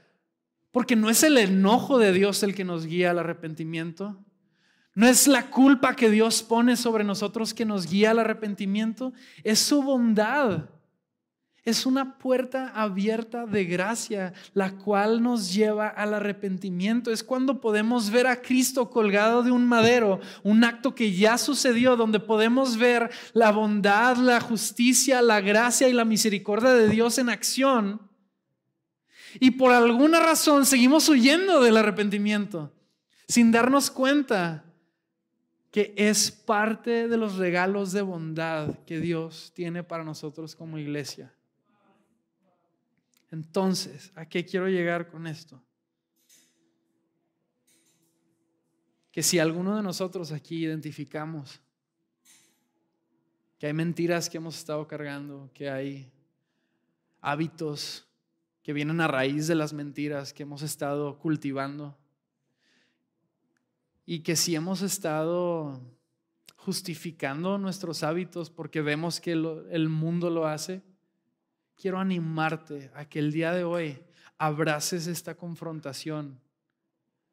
porque 0.70 0.96
no 0.96 1.10
es 1.10 1.22
el 1.22 1.38
enojo 1.38 1.98
de 1.98 2.12
Dios 2.12 2.42
el 2.42 2.54
que 2.54 2.64
nos 2.64 2.86
guía 2.86 3.10
al 3.10 3.18
arrepentimiento. 3.18 4.24
No 4.94 5.06
es 5.06 5.28
la 5.28 5.50
culpa 5.50 5.94
que 5.94 6.10
Dios 6.10 6.42
pone 6.42 6.76
sobre 6.76 7.04
nosotros 7.04 7.54
que 7.54 7.64
nos 7.64 7.88
guía 7.88 8.10
al 8.10 8.18
arrepentimiento, 8.18 9.12
es 9.44 9.60
su 9.60 9.82
bondad. 9.82 10.68
Es 11.68 11.84
una 11.84 12.16
puerta 12.16 12.72
abierta 12.74 13.44
de 13.44 13.66
gracia, 13.66 14.32
la 14.54 14.74
cual 14.78 15.22
nos 15.22 15.52
lleva 15.52 15.86
al 15.86 16.14
arrepentimiento. 16.14 17.10
Es 17.10 17.22
cuando 17.22 17.60
podemos 17.60 18.08
ver 18.08 18.26
a 18.26 18.40
Cristo 18.40 18.88
colgado 18.88 19.42
de 19.42 19.50
un 19.50 19.66
madero, 19.66 20.18
un 20.42 20.64
acto 20.64 20.94
que 20.94 21.12
ya 21.12 21.36
sucedió, 21.36 21.94
donde 21.94 22.20
podemos 22.20 22.78
ver 22.78 23.10
la 23.34 23.52
bondad, 23.52 24.16
la 24.16 24.40
justicia, 24.40 25.20
la 25.20 25.42
gracia 25.42 25.90
y 25.90 25.92
la 25.92 26.06
misericordia 26.06 26.70
de 26.70 26.88
Dios 26.88 27.18
en 27.18 27.28
acción. 27.28 28.00
Y 29.38 29.50
por 29.50 29.72
alguna 29.72 30.20
razón 30.20 30.64
seguimos 30.64 31.06
huyendo 31.10 31.60
del 31.60 31.76
arrepentimiento, 31.76 32.72
sin 33.28 33.52
darnos 33.52 33.90
cuenta 33.90 34.64
que 35.70 35.92
es 35.98 36.30
parte 36.30 37.08
de 37.08 37.16
los 37.18 37.36
regalos 37.36 37.92
de 37.92 38.00
bondad 38.00 38.78
que 38.86 39.00
Dios 39.00 39.52
tiene 39.54 39.84
para 39.84 40.02
nosotros 40.02 40.56
como 40.56 40.78
iglesia. 40.78 41.34
Entonces, 43.30 44.12
¿a 44.14 44.26
qué 44.26 44.44
quiero 44.44 44.68
llegar 44.68 45.08
con 45.08 45.26
esto? 45.26 45.62
Que 49.12 49.22
si 49.22 49.38
alguno 49.38 49.76
de 49.76 49.82
nosotros 49.82 50.32
aquí 50.32 50.64
identificamos 50.64 51.60
que 53.58 53.66
hay 53.66 53.72
mentiras 53.72 54.30
que 54.30 54.36
hemos 54.36 54.56
estado 54.56 54.86
cargando, 54.86 55.50
que 55.52 55.68
hay 55.68 56.12
hábitos 57.20 58.06
que 58.62 58.72
vienen 58.72 59.00
a 59.00 59.08
raíz 59.08 59.48
de 59.48 59.56
las 59.56 59.72
mentiras 59.72 60.32
que 60.32 60.44
hemos 60.44 60.62
estado 60.62 61.18
cultivando, 61.18 61.98
y 64.06 64.20
que 64.20 64.36
si 64.36 64.54
hemos 64.54 64.80
estado 64.80 65.82
justificando 66.56 67.58
nuestros 67.58 68.02
hábitos 68.02 68.48
porque 68.48 68.80
vemos 68.80 69.20
que 69.20 69.32
el 69.32 69.88
mundo 69.88 70.30
lo 70.30 70.46
hace, 70.46 70.82
quiero 71.78 71.98
animarte 71.98 72.90
a 72.94 73.04
que 73.04 73.20
el 73.20 73.32
día 73.32 73.52
de 73.52 73.64
hoy 73.64 73.98
abraces 74.36 75.06
esta 75.06 75.36
confrontación 75.36 76.40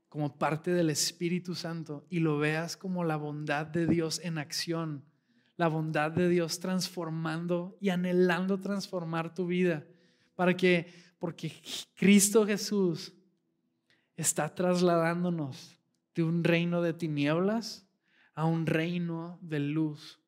como 0.07 0.37
parte 0.37 0.71
del 0.71 0.89
Espíritu 0.89 1.55
Santo 1.55 2.05
y 2.09 2.19
lo 2.19 2.37
veas 2.37 2.77
como 2.77 3.03
la 3.03 3.17
bondad 3.17 3.65
de 3.65 3.87
Dios 3.87 4.21
en 4.23 4.37
acción, 4.37 5.03
la 5.57 5.67
bondad 5.67 6.11
de 6.11 6.29
Dios 6.29 6.59
transformando 6.59 7.75
y 7.81 7.89
anhelando 7.89 8.59
transformar 8.59 9.33
tu 9.33 9.47
vida, 9.47 9.85
para 10.35 10.55
que, 10.55 10.93
porque 11.19 11.51
Cristo 11.95 12.45
Jesús 12.45 13.13
está 14.15 14.53
trasladándonos 14.53 15.77
de 16.13 16.23
un 16.23 16.43
reino 16.43 16.81
de 16.81 16.93
tinieblas 16.93 17.85
a 18.35 18.45
un 18.45 18.65
reino 18.65 19.37
de 19.41 19.59
luz. 19.59 20.19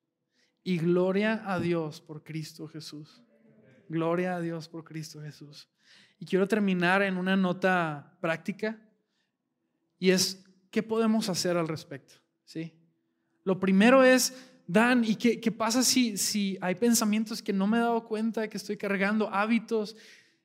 Y 0.64 0.80
gloria 0.80 1.44
a 1.46 1.60
Dios 1.60 2.02
por 2.02 2.24
Cristo 2.24 2.68
Jesús. 2.68 3.24
Gloria 3.90 4.36
a 4.36 4.42
Dios 4.42 4.68
por 4.68 4.84
Cristo 4.84 5.22
Jesús. 5.22 5.70
Y 6.20 6.26
quiero 6.26 6.48
terminar 6.48 7.02
en 7.02 7.18
una 7.18 7.36
nota 7.36 8.18
práctica 8.22 8.80
y 10.00 10.12
es, 10.12 10.46
¿qué 10.72 10.84
podemos 10.84 11.30
hacer 11.30 11.58
al 11.58 11.68
respecto? 11.68 12.16
¿Sí? 12.44 12.74
Lo 13.44 13.60
primero 13.60 14.04
es, 14.04 14.34
Dan, 14.68 15.06
¿y 15.06 15.16
qué, 15.16 15.40
qué 15.40 15.50
pasa 15.50 15.82
si, 15.82 16.18
si 16.18 16.58
hay 16.60 16.76
pensamientos 16.76 17.42
que 17.42 17.54
no 17.54 17.68
me 17.68 17.78
he 17.78 17.80
dado 17.80 18.04
cuenta 18.04 18.42
de 18.42 18.50
que 18.50 18.58
estoy 18.58 18.76
cargando, 18.76 19.30
hábitos? 19.34 19.96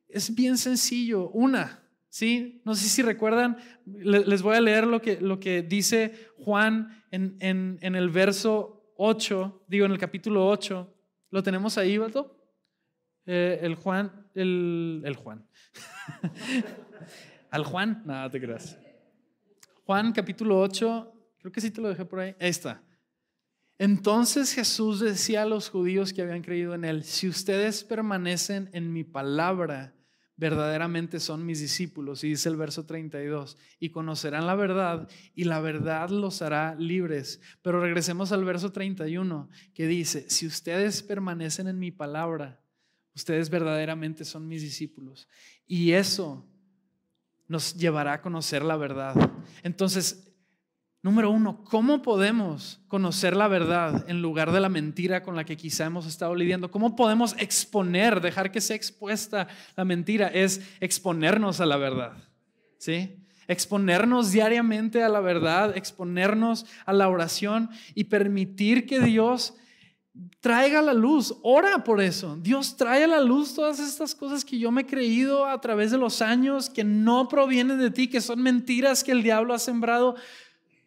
Es 0.08 0.32
bien 0.32 0.56
sencillo. 0.56 1.28
Una, 1.30 1.82
¿sí? 2.08 2.62
No 2.64 2.76
sé 2.76 2.88
si 2.88 3.02
recuerdan, 3.02 3.56
les 3.84 4.42
voy 4.42 4.56
a 4.56 4.60
leer 4.60 4.86
lo 4.86 5.02
que, 5.02 5.20
lo 5.20 5.40
que 5.40 5.62
dice 5.62 6.28
Juan 6.38 7.02
en, 7.10 7.36
en, 7.40 7.78
en 7.82 7.96
el 7.96 8.10
verso 8.10 8.92
8, 8.96 9.64
digo 9.66 9.86
en 9.86 9.92
el 9.92 9.98
capítulo 9.98 10.46
8. 10.48 10.94
¿Lo 11.30 11.42
tenemos 11.42 11.76
ahí, 11.76 11.98
Beto? 11.98 12.41
Eh, 13.26 13.60
el 13.62 13.74
Juan, 13.74 14.26
el, 14.34 15.02
el 15.04 15.16
Juan. 15.16 15.46
Al 17.50 17.64
Juan, 17.64 18.02
nada, 18.06 18.30
te 18.30 18.40
creas. 18.40 18.78
Juan 19.84 20.12
capítulo 20.12 20.58
8, 20.60 21.12
creo 21.38 21.52
que 21.52 21.60
sí 21.60 21.70
te 21.70 21.80
lo 21.80 21.88
dejé 21.90 22.04
por 22.04 22.20
ahí. 22.20 22.34
Ahí 22.40 22.48
está. 22.48 22.82
Entonces 23.78 24.54
Jesús 24.54 25.00
decía 25.00 25.42
a 25.42 25.46
los 25.46 25.68
judíos 25.68 26.12
que 26.12 26.22
habían 26.22 26.42
creído 26.42 26.74
en 26.74 26.84
él, 26.84 27.04
si 27.04 27.28
ustedes 27.28 27.84
permanecen 27.84 28.70
en 28.72 28.92
mi 28.92 29.04
palabra, 29.04 29.94
verdaderamente 30.36 31.20
son 31.20 31.44
mis 31.44 31.60
discípulos. 31.60 32.24
Y 32.24 32.28
dice 32.30 32.48
el 32.48 32.56
verso 32.56 32.86
32, 32.86 33.58
y 33.78 33.90
conocerán 33.90 34.46
la 34.46 34.54
verdad 34.54 35.08
y 35.34 35.44
la 35.44 35.60
verdad 35.60 36.10
los 36.10 36.42
hará 36.42 36.74
libres. 36.76 37.40
Pero 37.60 37.80
regresemos 37.80 38.32
al 38.32 38.44
verso 38.44 38.72
31, 38.72 39.50
que 39.74 39.86
dice, 39.86 40.30
si 40.30 40.46
ustedes 40.46 41.02
permanecen 41.02 41.68
en 41.68 41.78
mi 41.78 41.90
palabra, 41.90 42.61
Ustedes 43.14 43.50
verdaderamente 43.50 44.24
son 44.24 44.48
mis 44.48 44.62
discípulos. 44.62 45.28
Y 45.66 45.92
eso 45.92 46.46
nos 47.48 47.74
llevará 47.74 48.14
a 48.14 48.22
conocer 48.22 48.62
la 48.64 48.76
verdad. 48.76 49.14
Entonces, 49.62 50.32
número 51.02 51.30
uno, 51.30 51.62
¿cómo 51.64 52.00
podemos 52.00 52.80
conocer 52.88 53.36
la 53.36 53.48
verdad 53.48 54.08
en 54.08 54.22
lugar 54.22 54.52
de 54.52 54.60
la 54.60 54.68
mentira 54.68 55.22
con 55.22 55.36
la 55.36 55.44
que 55.44 55.56
quizá 55.56 55.84
hemos 55.84 56.06
estado 56.06 56.34
lidiando? 56.34 56.70
¿Cómo 56.70 56.96
podemos 56.96 57.34
exponer, 57.38 58.20
dejar 58.20 58.50
que 58.50 58.60
sea 58.60 58.76
expuesta 58.76 59.48
la 59.76 59.84
mentira? 59.84 60.28
Es 60.28 60.62
exponernos 60.80 61.60
a 61.60 61.66
la 61.66 61.76
verdad. 61.76 62.16
¿Sí? 62.78 63.18
exponernos 63.48 64.32
diariamente 64.32 65.02
a 65.02 65.08
la 65.08 65.20
verdad, 65.20 65.76
exponernos 65.76 66.66
a 66.86 66.92
la 66.92 67.08
oración 67.08 67.70
y 67.94 68.04
permitir 68.04 68.86
que 68.86 69.00
Dios 69.00 69.54
traiga 70.40 70.82
la 70.82 70.92
luz, 70.92 71.34
ora 71.42 71.84
por 71.84 72.00
eso. 72.00 72.36
Dios 72.36 72.76
trae 72.76 73.04
a 73.04 73.06
la 73.06 73.20
luz 73.20 73.54
todas 73.54 73.78
estas 73.78 74.14
cosas 74.14 74.44
que 74.44 74.58
yo 74.58 74.70
me 74.70 74.82
he 74.82 74.86
creído 74.86 75.46
a 75.46 75.60
través 75.60 75.90
de 75.90 75.98
los 75.98 76.20
años, 76.20 76.68
que 76.68 76.84
no 76.84 77.28
provienen 77.28 77.78
de 77.78 77.90
ti, 77.90 78.08
que 78.08 78.20
son 78.20 78.42
mentiras 78.42 79.04
que 79.04 79.12
el 79.12 79.22
diablo 79.22 79.54
ha 79.54 79.58
sembrado. 79.58 80.16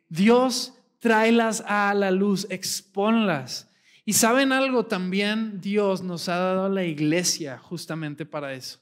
Dios 0.09 0.73
tráelas 0.99 1.63
a 1.67 1.93
la 1.93 2.11
luz, 2.11 2.47
expónlas. 2.49 3.69
Y 4.05 4.13
saben 4.13 4.51
algo, 4.51 4.85
también 4.85 5.59
Dios 5.61 6.03
nos 6.03 6.29
ha 6.29 6.37
dado 6.37 6.69
la 6.69 6.83
iglesia 6.83 7.57
justamente 7.57 8.25
para 8.25 8.53
eso. 8.53 8.79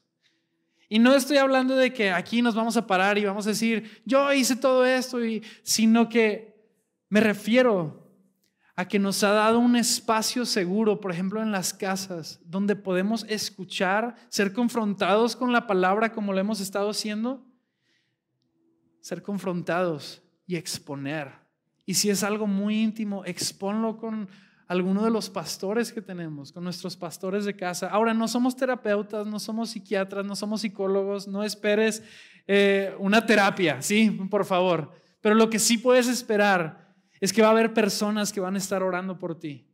Y 0.88 0.98
no 0.98 1.14
estoy 1.14 1.38
hablando 1.38 1.74
de 1.76 1.94
que 1.94 2.10
aquí 2.10 2.42
nos 2.42 2.54
vamos 2.54 2.76
a 2.76 2.86
parar 2.86 3.16
y 3.16 3.24
vamos 3.24 3.46
a 3.46 3.50
decir, 3.50 4.02
yo 4.04 4.30
hice 4.34 4.54
todo 4.54 4.84
esto, 4.84 5.24
y, 5.24 5.42
sino 5.62 6.10
que 6.10 6.54
me 7.08 7.20
refiero 7.20 8.03
a 8.76 8.88
que 8.88 8.98
nos 8.98 9.22
ha 9.22 9.30
dado 9.30 9.58
un 9.58 9.76
espacio 9.76 10.44
seguro, 10.44 11.00
por 11.00 11.12
ejemplo, 11.12 11.40
en 11.40 11.52
las 11.52 11.72
casas, 11.72 12.40
donde 12.44 12.74
podemos 12.74 13.24
escuchar, 13.28 14.16
ser 14.28 14.52
confrontados 14.52 15.36
con 15.36 15.52
la 15.52 15.66
palabra 15.66 16.12
como 16.12 16.32
lo 16.32 16.40
hemos 16.40 16.60
estado 16.60 16.90
haciendo, 16.90 17.44
ser 19.00 19.22
confrontados 19.22 20.22
y 20.46 20.56
exponer. 20.56 21.30
Y 21.86 21.94
si 21.94 22.10
es 22.10 22.24
algo 22.24 22.46
muy 22.46 22.82
íntimo, 22.82 23.24
exponlo 23.24 23.96
con 23.96 24.28
alguno 24.66 25.04
de 25.04 25.10
los 25.10 25.30
pastores 25.30 25.92
que 25.92 26.00
tenemos, 26.00 26.50
con 26.50 26.64
nuestros 26.64 26.96
pastores 26.96 27.44
de 27.44 27.54
casa. 27.54 27.88
Ahora, 27.90 28.14
no 28.14 28.26
somos 28.26 28.56
terapeutas, 28.56 29.26
no 29.26 29.38
somos 29.38 29.70
psiquiatras, 29.70 30.24
no 30.24 30.34
somos 30.34 30.62
psicólogos, 30.62 31.28
no 31.28 31.44
esperes 31.44 32.02
eh, 32.46 32.94
una 32.98 33.24
terapia, 33.24 33.82
¿sí? 33.82 34.10
Por 34.30 34.44
favor. 34.44 34.92
Pero 35.20 35.34
lo 35.34 35.48
que 35.48 35.58
sí 35.58 35.78
puedes 35.78 36.08
esperar 36.08 36.83
es 37.20 37.32
que 37.32 37.42
va 37.42 37.48
a 37.48 37.52
haber 37.52 37.72
personas 37.72 38.32
que 38.32 38.40
van 38.40 38.54
a 38.54 38.58
estar 38.58 38.82
orando 38.82 39.18
por 39.18 39.38
ti. 39.38 39.66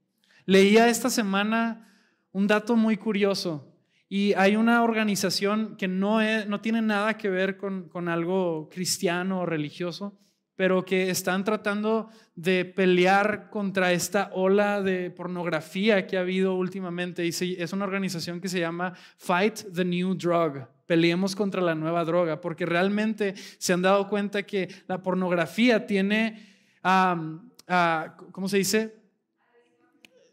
Leía 0.46 0.88
esta 0.88 1.10
semana 1.10 1.88
un 2.32 2.46
dato 2.46 2.76
muy 2.76 2.96
curioso 2.96 3.70
y 4.08 4.32
hay 4.34 4.56
una 4.56 4.82
organización 4.82 5.76
que 5.76 5.86
no, 5.86 6.18
no 6.46 6.60
tiene 6.60 6.82
nada 6.82 7.16
que 7.16 7.30
ver 7.30 7.56
con, 7.56 7.88
con 7.88 8.08
algo 8.08 8.68
cristiano 8.68 9.42
o 9.42 9.46
religioso, 9.46 10.18
pero 10.56 10.84
que 10.84 11.10
están 11.10 11.44
tratando 11.44 12.08
de 12.34 12.64
pelear 12.64 13.48
contra 13.50 13.92
esta 13.92 14.30
ola 14.34 14.82
de 14.82 15.10
pornografía 15.10 16.06
que 16.08 16.16
ha 16.16 16.20
habido 16.20 16.54
últimamente. 16.54 17.24
Y 17.24 17.28
es 17.28 17.72
una 17.72 17.84
organización 17.84 18.40
que 18.40 18.48
se 18.48 18.60
llama 18.60 18.94
Fight 19.16 19.60
the 19.72 19.84
New 19.84 20.16
Drug. 20.16 20.66
Peleemos 20.86 21.36
contra 21.36 21.62
la 21.62 21.76
nueva 21.76 22.04
droga, 22.04 22.40
porque 22.40 22.66
realmente 22.66 23.34
se 23.58 23.72
han 23.72 23.82
dado 23.82 24.08
cuenta 24.08 24.42
que 24.42 24.68
la 24.88 25.02
pornografía 25.02 25.86
tiene 25.86 26.59
¿cómo 26.82 28.48
se 28.48 28.58
dice? 28.58 29.00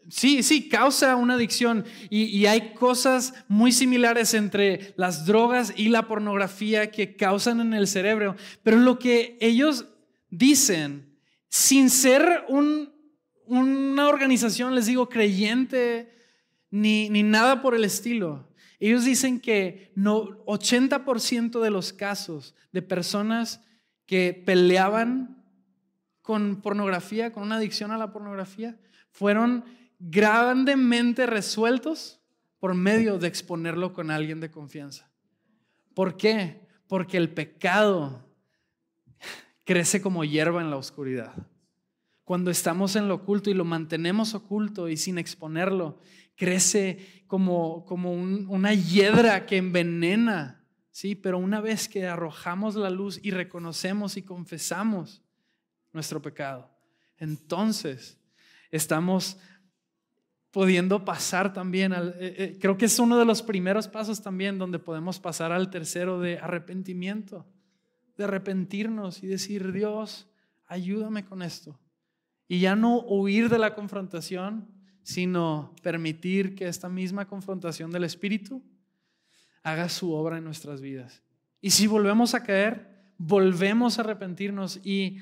Sí, 0.08 0.42
sí, 0.42 0.68
causa 0.68 1.16
una 1.16 1.34
adicción. 1.34 1.84
Y, 2.08 2.46
hay 2.46 2.72
cosas 2.72 3.34
muy 3.46 3.72
similares 3.72 4.32
entre 4.32 4.94
las 4.96 5.26
drogas 5.26 5.72
y 5.76 5.90
la 5.90 6.08
pornografía 6.08 6.90
que 6.90 7.14
causan 7.14 7.60
en 7.60 7.74
el 7.74 7.86
cerebro, 7.86 8.34
pero 8.62 8.78
lo 8.78 8.98
que 8.98 9.36
ellos 9.40 9.86
dicen, 10.30 11.14
sin 11.50 11.90
ser 11.90 12.44
una 12.48 14.08
organización, 14.08 14.74
les 14.74 14.86
digo, 14.86 15.08
creyente 15.08 16.10
ni, 16.70 17.10
ni 17.10 17.22
nada 17.22 17.60
por 17.60 17.74
el 17.74 17.84
estilo, 17.84 18.48
ellos 18.80 19.04
dicen 19.04 19.40
que 19.40 19.92
no, 19.94 20.44
80% 20.46 21.60
de 21.60 21.70
los 21.70 21.92
casos 21.92 22.54
de 22.72 22.80
personas 22.80 23.60
que 24.06 24.32
peleaban 24.46 25.37
con 26.28 26.60
pornografía, 26.60 27.32
con 27.32 27.44
una 27.44 27.56
adicción 27.56 27.90
a 27.90 27.96
la 27.96 28.12
pornografía, 28.12 28.76
fueron 29.12 29.64
grandemente 29.98 31.24
resueltos 31.24 32.20
por 32.58 32.74
medio 32.74 33.18
de 33.18 33.28
exponerlo 33.28 33.94
con 33.94 34.10
alguien 34.10 34.38
de 34.38 34.50
confianza. 34.50 35.10
¿Por 35.94 36.18
qué? 36.18 36.68
Porque 36.86 37.16
el 37.16 37.30
pecado 37.30 38.28
crece 39.64 40.02
como 40.02 40.22
hierba 40.22 40.60
en 40.60 40.68
la 40.68 40.76
oscuridad. 40.76 41.32
Cuando 42.24 42.50
estamos 42.50 42.94
en 42.94 43.08
lo 43.08 43.14
oculto 43.14 43.48
y 43.48 43.54
lo 43.54 43.64
mantenemos 43.64 44.34
oculto 44.34 44.90
y 44.90 44.98
sin 44.98 45.16
exponerlo, 45.16 45.98
crece 46.36 47.24
como, 47.26 47.86
como 47.86 48.12
una 48.12 48.74
hiedra 48.74 49.46
que 49.46 49.56
envenena, 49.56 50.62
¿sí? 50.90 51.14
Pero 51.14 51.38
una 51.38 51.62
vez 51.62 51.88
que 51.88 52.06
arrojamos 52.06 52.74
la 52.74 52.90
luz 52.90 53.18
y 53.22 53.30
reconocemos 53.30 54.18
y 54.18 54.22
confesamos 54.24 55.22
nuestro 55.92 56.20
pecado, 56.22 56.70
entonces 57.18 58.18
estamos 58.70 59.38
pudiendo 60.50 61.04
pasar 61.04 61.52
también, 61.52 61.92
al, 61.92 62.16
eh, 62.18 62.34
eh, 62.38 62.58
creo 62.60 62.76
que 62.76 62.86
es 62.86 62.98
uno 62.98 63.18
de 63.18 63.24
los 63.24 63.42
primeros 63.42 63.86
pasos 63.88 64.22
también 64.22 64.58
donde 64.58 64.78
podemos 64.78 65.20
pasar 65.20 65.52
al 65.52 65.70
tercero 65.70 66.20
de 66.20 66.38
arrepentimiento, 66.38 67.46
de 68.16 68.24
arrepentirnos 68.24 69.22
y 69.22 69.26
decir, 69.26 69.72
Dios, 69.72 70.28
ayúdame 70.66 71.24
con 71.24 71.42
esto. 71.42 71.78
Y 72.48 72.60
ya 72.60 72.76
no 72.76 73.00
huir 73.00 73.50
de 73.50 73.58
la 73.58 73.74
confrontación, 73.74 74.66
sino 75.02 75.74
permitir 75.82 76.54
que 76.54 76.66
esta 76.66 76.88
misma 76.88 77.26
confrontación 77.26 77.90
del 77.90 78.04
Espíritu 78.04 78.62
haga 79.62 79.88
su 79.88 80.12
obra 80.12 80.38
en 80.38 80.44
nuestras 80.44 80.80
vidas. 80.80 81.22
Y 81.60 81.70
si 81.70 81.86
volvemos 81.86 82.34
a 82.34 82.42
caer, 82.42 83.12
volvemos 83.18 83.98
a 83.98 84.02
arrepentirnos 84.02 84.80
y 84.84 85.18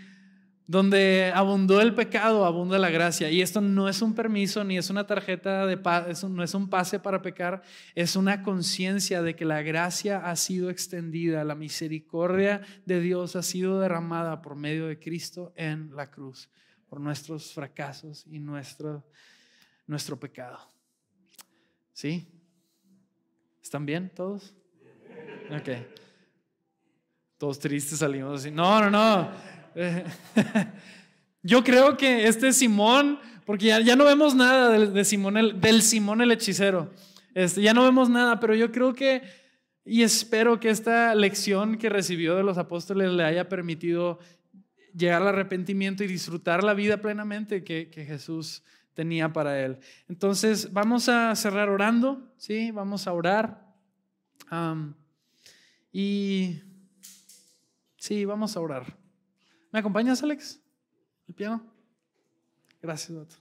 donde 0.66 1.30
abundó 1.34 1.80
el 1.80 1.94
pecado, 1.94 2.44
abunda 2.44 2.78
la 2.78 2.90
gracia. 2.90 3.30
Y 3.30 3.40
esto 3.40 3.60
no 3.60 3.88
es 3.88 4.02
un 4.02 4.14
permiso 4.14 4.64
ni 4.64 4.76
es 4.76 4.90
una 4.90 5.06
tarjeta 5.06 5.66
de 5.66 5.76
paz, 5.76 6.24
no 6.24 6.42
es 6.42 6.54
un 6.54 6.68
pase 6.68 6.98
para 6.98 7.22
pecar, 7.22 7.62
es 7.94 8.16
una 8.16 8.42
conciencia 8.42 9.22
de 9.22 9.36
que 9.36 9.44
la 9.44 9.62
gracia 9.62 10.18
ha 10.28 10.34
sido 10.34 10.70
extendida, 10.70 11.44
la 11.44 11.54
misericordia 11.54 12.62
de 12.84 13.00
Dios 13.00 13.36
ha 13.36 13.42
sido 13.42 13.80
derramada 13.80 14.42
por 14.42 14.56
medio 14.56 14.88
de 14.88 14.98
Cristo 14.98 15.52
en 15.56 15.94
la 15.94 16.10
cruz, 16.10 16.50
por 16.88 17.00
nuestros 17.00 17.52
fracasos 17.52 18.24
y 18.26 18.40
nuestro, 18.40 19.06
nuestro 19.86 20.18
pecado. 20.18 20.58
¿Sí? 21.92 22.28
¿Están 23.62 23.86
bien 23.86 24.10
todos? 24.14 24.54
Ok. 25.50 25.68
Todos 27.38 27.58
tristes 27.58 27.98
salimos 27.98 28.40
así. 28.40 28.50
No, 28.50 28.80
no, 28.80 28.90
no. 28.90 29.55
Yo 31.42 31.62
creo 31.62 31.96
que 31.96 32.26
este 32.26 32.52
Simón, 32.52 33.20
porque 33.44 33.66
ya, 33.66 33.96
no 33.96 34.04
vemos 34.04 34.34
nada 34.34 34.70
de, 34.70 35.04
Simón 35.04 35.36
el, 35.36 35.60
del 35.60 35.82
Simón 35.82 36.20
el 36.20 36.32
hechicero, 36.32 36.90
este, 37.34 37.62
ya 37.62 37.72
no 37.72 37.84
vemos 37.84 38.08
nada, 38.08 38.40
pero 38.40 38.54
yo 38.54 38.72
creo 38.72 38.94
que 38.94 39.22
y 39.88 40.02
espero 40.02 40.58
que 40.58 40.68
esta 40.68 41.14
lección 41.14 41.78
que 41.78 41.88
recibió 41.88 42.34
de 42.34 42.42
los 42.42 42.58
apóstoles 42.58 43.12
le 43.12 43.22
haya 43.22 43.48
permitido 43.48 44.18
llegar 44.96 45.22
al 45.22 45.28
arrepentimiento 45.28 46.02
y 46.02 46.08
disfrutar 46.08 46.64
la 46.64 46.74
vida 46.74 47.00
plenamente 47.00 47.62
que, 47.62 47.88
Jesús 47.92 48.64
tenía 48.94 49.32
para 49.32 49.64
él. 49.64 49.78
Entonces, 50.08 50.72
vamos 50.72 51.08
a 51.08 51.36
cerrar 51.36 51.68
orando, 51.68 52.34
¿sí? 52.36 52.72
Vamos 52.72 53.06
a 53.06 53.12
orar. 53.12 53.64
y 55.92 56.58
sí, 57.96 58.24
vamos 58.24 58.56
a 58.56 58.60
orar. 58.60 59.05
¿Me 59.76 59.80
acompañas, 59.80 60.22
Alex? 60.22 60.58
¿El 61.28 61.34
piano? 61.34 61.62
Gracias, 62.80 63.14
Dato. 63.14 63.36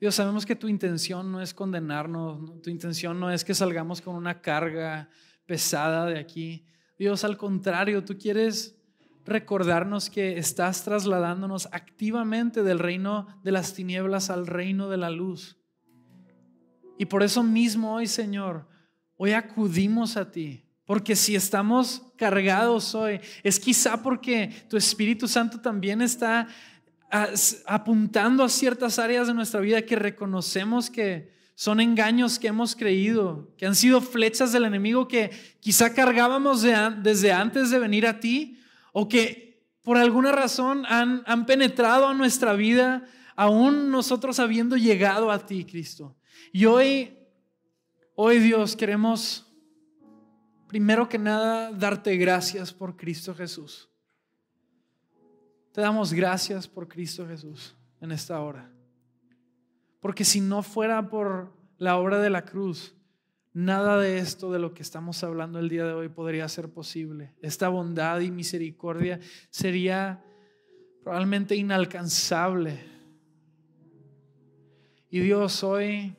Dios, 0.00 0.16
sabemos 0.16 0.44
que 0.44 0.56
tu 0.56 0.66
intención 0.66 1.30
no 1.30 1.40
es 1.40 1.54
condenarnos, 1.54 2.62
tu 2.62 2.68
intención 2.68 3.20
no 3.20 3.30
es 3.30 3.44
que 3.44 3.54
salgamos 3.54 4.00
con 4.00 4.16
una 4.16 4.40
carga 4.40 5.08
pesada 5.46 6.06
de 6.06 6.18
aquí. 6.18 6.66
Dios, 6.98 7.22
al 7.22 7.36
contrario, 7.36 8.04
tú 8.04 8.18
quieres 8.18 8.76
recordarnos 9.24 10.10
que 10.10 10.36
estás 10.36 10.82
trasladándonos 10.82 11.68
activamente 11.70 12.64
del 12.64 12.80
reino 12.80 13.28
de 13.44 13.52
las 13.52 13.72
tinieblas 13.72 14.30
al 14.30 14.48
reino 14.48 14.90
de 14.90 14.96
la 14.96 15.10
luz. 15.10 15.60
Y 16.98 17.06
por 17.06 17.22
eso 17.22 17.44
mismo 17.44 17.94
hoy, 17.94 18.08
Señor, 18.08 18.66
hoy 19.16 19.30
acudimos 19.30 20.16
a 20.16 20.32
ti 20.32 20.66
porque 20.90 21.14
si 21.14 21.36
estamos 21.36 22.02
cargados 22.16 22.96
hoy, 22.96 23.20
es 23.44 23.60
quizá 23.60 24.02
porque 24.02 24.50
tu 24.68 24.76
Espíritu 24.76 25.28
Santo 25.28 25.60
también 25.60 26.02
está 26.02 26.48
apuntando 27.64 28.42
a 28.42 28.48
ciertas 28.48 28.98
áreas 28.98 29.28
de 29.28 29.34
nuestra 29.34 29.60
vida 29.60 29.82
que 29.82 29.94
reconocemos 29.94 30.90
que 30.90 31.32
son 31.54 31.78
engaños 31.80 32.40
que 32.40 32.48
hemos 32.48 32.74
creído, 32.74 33.54
que 33.56 33.66
han 33.66 33.76
sido 33.76 34.00
flechas 34.00 34.50
del 34.50 34.64
enemigo 34.64 35.06
que 35.06 35.30
quizá 35.60 35.94
cargábamos 35.94 36.62
desde 36.62 37.30
antes 37.30 37.70
de 37.70 37.78
venir 37.78 38.04
a 38.04 38.18
ti 38.18 38.58
o 38.92 39.08
que 39.08 39.62
por 39.82 39.96
alguna 39.96 40.32
razón 40.32 40.84
han, 40.86 41.22
han 41.24 41.46
penetrado 41.46 42.08
a 42.08 42.14
nuestra 42.14 42.54
vida, 42.54 43.04
aún 43.36 43.92
nosotros 43.92 44.40
habiendo 44.40 44.76
llegado 44.76 45.30
a 45.30 45.46
ti, 45.46 45.64
Cristo. 45.64 46.16
Y 46.52 46.64
hoy, 46.64 47.16
hoy 48.16 48.40
Dios, 48.40 48.74
queremos 48.74 49.46
primero 50.70 51.08
que 51.08 51.18
nada, 51.18 51.72
darte 51.72 52.16
gracias 52.16 52.72
por 52.72 52.96
Cristo 52.96 53.34
Jesús. 53.34 53.88
Te 55.72 55.80
damos 55.80 56.12
gracias 56.12 56.68
por 56.68 56.86
Cristo 56.86 57.26
Jesús 57.26 57.74
en 58.00 58.12
esta 58.12 58.40
hora. 58.40 58.70
Porque 59.98 60.24
si 60.24 60.40
no 60.40 60.62
fuera 60.62 61.10
por 61.10 61.52
la 61.76 61.96
obra 61.96 62.20
de 62.20 62.30
la 62.30 62.44
cruz, 62.44 62.94
nada 63.52 63.98
de 63.98 64.18
esto 64.18 64.52
de 64.52 64.60
lo 64.60 64.72
que 64.72 64.82
estamos 64.82 65.24
hablando 65.24 65.58
el 65.58 65.68
día 65.68 65.84
de 65.84 65.92
hoy 65.92 66.08
podría 66.08 66.48
ser 66.48 66.72
posible. 66.72 67.34
Esta 67.42 67.68
bondad 67.68 68.20
y 68.20 68.30
misericordia 68.30 69.18
sería 69.50 70.24
probablemente 71.02 71.56
inalcanzable. 71.56 72.78
Y 75.10 75.18
Dios 75.18 75.64
hoy, 75.64 76.14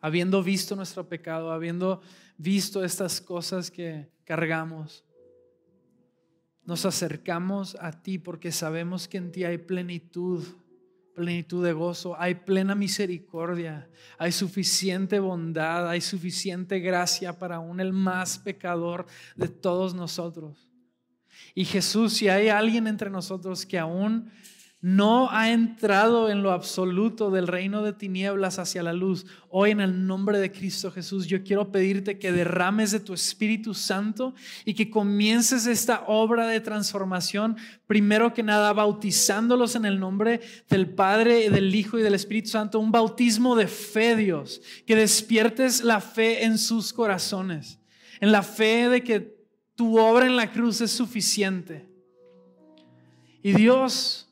habiendo 0.00 0.42
visto 0.42 0.74
nuestro 0.74 1.08
pecado, 1.08 1.52
habiendo 1.52 2.00
visto 2.36 2.84
estas 2.84 3.20
cosas 3.20 3.70
que 3.70 4.10
cargamos, 4.24 5.04
nos 6.64 6.86
acercamos 6.86 7.76
a 7.80 7.92
ti 8.02 8.18
porque 8.18 8.50
sabemos 8.50 9.06
que 9.06 9.18
en 9.18 9.32
ti 9.32 9.44
hay 9.44 9.58
plenitud, 9.58 10.42
plenitud 11.14 11.64
de 11.64 11.72
gozo, 11.72 12.18
hay 12.18 12.34
plena 12.34 12.74
misericordia, 12.74 13.88
hay 14.18 14.32
suficiente 14.32 15.18
bondad, 15.20 15.88
hay 15.88 16.00
suficiente 16.00 16.80
gracia 16.80 17.38
para 17.38 17.56
aún 17.56 17.80
el 17.80 17.92
más 17.92 18.38
pecador 18.38 19.06
de 19.36 19.48
todos 19.48 19.94
nosotros. 19.94 20.70
Y 21.54 21.64
Jesús, 21.64 22.14
si 22.14 22.28
hay 22.28 22.48
alguien 22.48 22.86
entre 22.86 23.10
nosotros 23.10 23.66
que 23.66 23.78
aún 23.78 24.30
no 24.84 25.30
ha 25.30 25.50
entrado 25.50 26.28
en 26.28 26.42
lo 26.42 26.52
absoluto 26.52 27.30
del 27.30 27.46
reino 27.46 27.82
de 27.82 27.94
tinieblas 27.94 28.58
hacia 28.58 28.82
la 28.82 28.92
luz, 28.92 29.24
hoy 29.48 29.70
en 29.70 29.80
el 29.80 30.06
nombre 30.06 30.38
de 30.38 30.52
Cristo 30.52 30.92
Jesús, 30.92 31.26
yo 31.26 31.42
quiero 31.42 31.72
pedirte 31.72 32.18
que 32.18 32.32
derrames 32.32 32.90
de 32.90 33.00
tu 33.00 33.14
Espíritu 33.14 33.72
Santo 33.72 34.34
y 34.66 34.74
que 34.74 34.90
comiences 34.90 35.66
esta 35.66 36.04
obra 36.06 36.46
de 36.48 36.60
transformación, 36.60 37.56
primero 37.86 38.34
que 38.34 38.42
nada 38.42 38.74
bautizándolos 38.74 39.74
en 39.74 39.86
el 39.86 39.98
nombre 39.98 40.42
del 40.68 40.90
Padre, 40.90 41.48
del 41.48 41.74
Hijo 41.74 41.98
y 41.98 42.02
del 42.02 42.12
Espíritu 42.12 42.50
Santo, 42.50 42.78
un 42.78 42.92
bautismo 42.92 43.56
de 43.56 43.68
fe, 43.68 44.16
Dios, 44.16 44.60
que 44.86 44.96
despiertes 44.96 45.82
la 45.82 46.02
fe 46.02 46.44
en 46.44 46.58
sus 46.58 46.92
corazones, 46.92 47.80
en 48.20 48.32
la 48.32 48.42
fe 48.42 48.90
de 48.90 49.02
que 49.02 49.34
tu 49.76 49.98
obra 49.98 50.26
en 50.26 50.36
la 50.36 50.52
cruz 50.52 50.82
es 50.82 50.90
suficiente. 50.90 51.88
Y 53.42 53.54
Dios, 53.54 54.24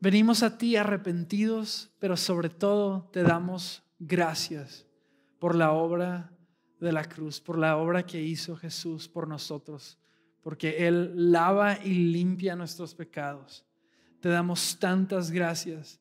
Venimos 0.00 0.42
a 0.42 0.58
ti 0.58 0.76
arrepentidos, 0.76 1.90
pero 1.98 2.16
sobre 2.16 2.48
todo 2.48 3.08
te 3.12 3.22
damos 3.22 3.82
gracias 3.98 4.86
por 5.38 5.54
la 5.54 5.72
obra 5.72 6.30
de 6.80 6.92
la 6.92 7.04
cruz, 7.04 7.40
por 7.40 7.58
la 7.58 7.76
obra 7.76 8.06
que 8.06 8.22
hizo 8.22 8.56
Jesús 8.56 9.08
por 9.08 9.26
nosotros, 9.26 9.98
porque 10.42 10.86
Él 10.86 11.32
lava 11.32 11.78
y 11.84 11.94
limpia 11.94 12.54
nuestros 12.54 12.94
pecados. 12.94 13.64
Te 14.20 14.28
damos 14.28 14.78
tantas 14.78 15.30
gracias. 15.30 16.00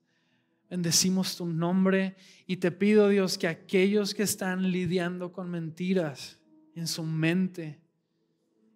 Bendecimos 0.70 1.36
tu 1.36 1.46
nombre 1.46 2.16
y 2.46 2.58
te 2.58 2.72
pido, 2.72 3.10
Dios, 3.10 3.38
que 3.38 3.48
aquellos 3.48 4.14
que 4.14 4.24
están 4.24 4.72
lidiando 4.72 5.32
con 5.32 5.50
mentiras 5.50 6.38
en 6.76 6.88
su 6.88 7.04
mente 7.04 7.80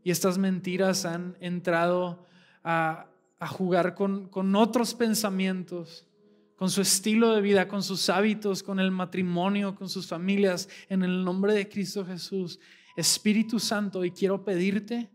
y 0.04 0.12
estas 0.12 0.38
mentiras 0.38 1.06
han 1.06 1.38
entrado 1.40 2.26
a, 2.64 3.11
jugar 3.48 3.96
con, 3.96 4.28
con 4.28 4.56
otros 4.56 4.94
pensamientos, 4.94 6.08
con 6.56 6.70
su 6.70 6.82
estilo 6.82 7.34
de 7.34 7.42
vida, 7.42 7.68
con 7.68 7.82
sus 7.82 8.10
hábitos, 8.10 8.62
con 8.62 8.80
el 8.80 8.92
matrimonio, 8.92 9.76
con 9.76 9.90
sus 9.90 10.08
familias, 10.08 10.70
en 10.90 11.02
el 11.02 11.24
nombre 11.24 11.54
de 11.54 11.68
Cristo 11.68 12.06
Jesús. 12.06 12.60
Espíritu 12.96 13.60
Santo, 13.60 14.04
y 14.06 14.12
quiero 14.12 14.44
pedirte 14.44 15.10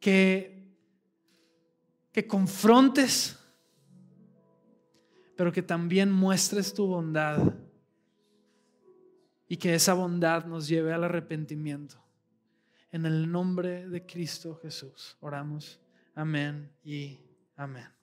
que, 0.00 0.74
que 2.12 2.26
confrontes, 2.26 3.38
pero 5.36 5.52
que 5.52 5.62
también 5.62 6.10
muestres 6.10 6.72
tu 6.72 6.86
bondad 6.86 7.54
y 9.48 9.56
que 9.56 9.74
esa 9.74 9.92
bondad 9.94 10.46
nos 10.46 10.66
lleve 10.66 10.92
al 10.92 11.04
arrepentimiento. 11.04 12.02
En 12.90 13.06
el 13.06 13.30
nombre 13.30 13.88
de 13.88 14.06
Cristo 14.06 14.58
Jesús 14.62 15.16
oramos. 15.20 15.78
Amén 16.14 16.70
y 16.84 17.18
amén. 17.56 18.01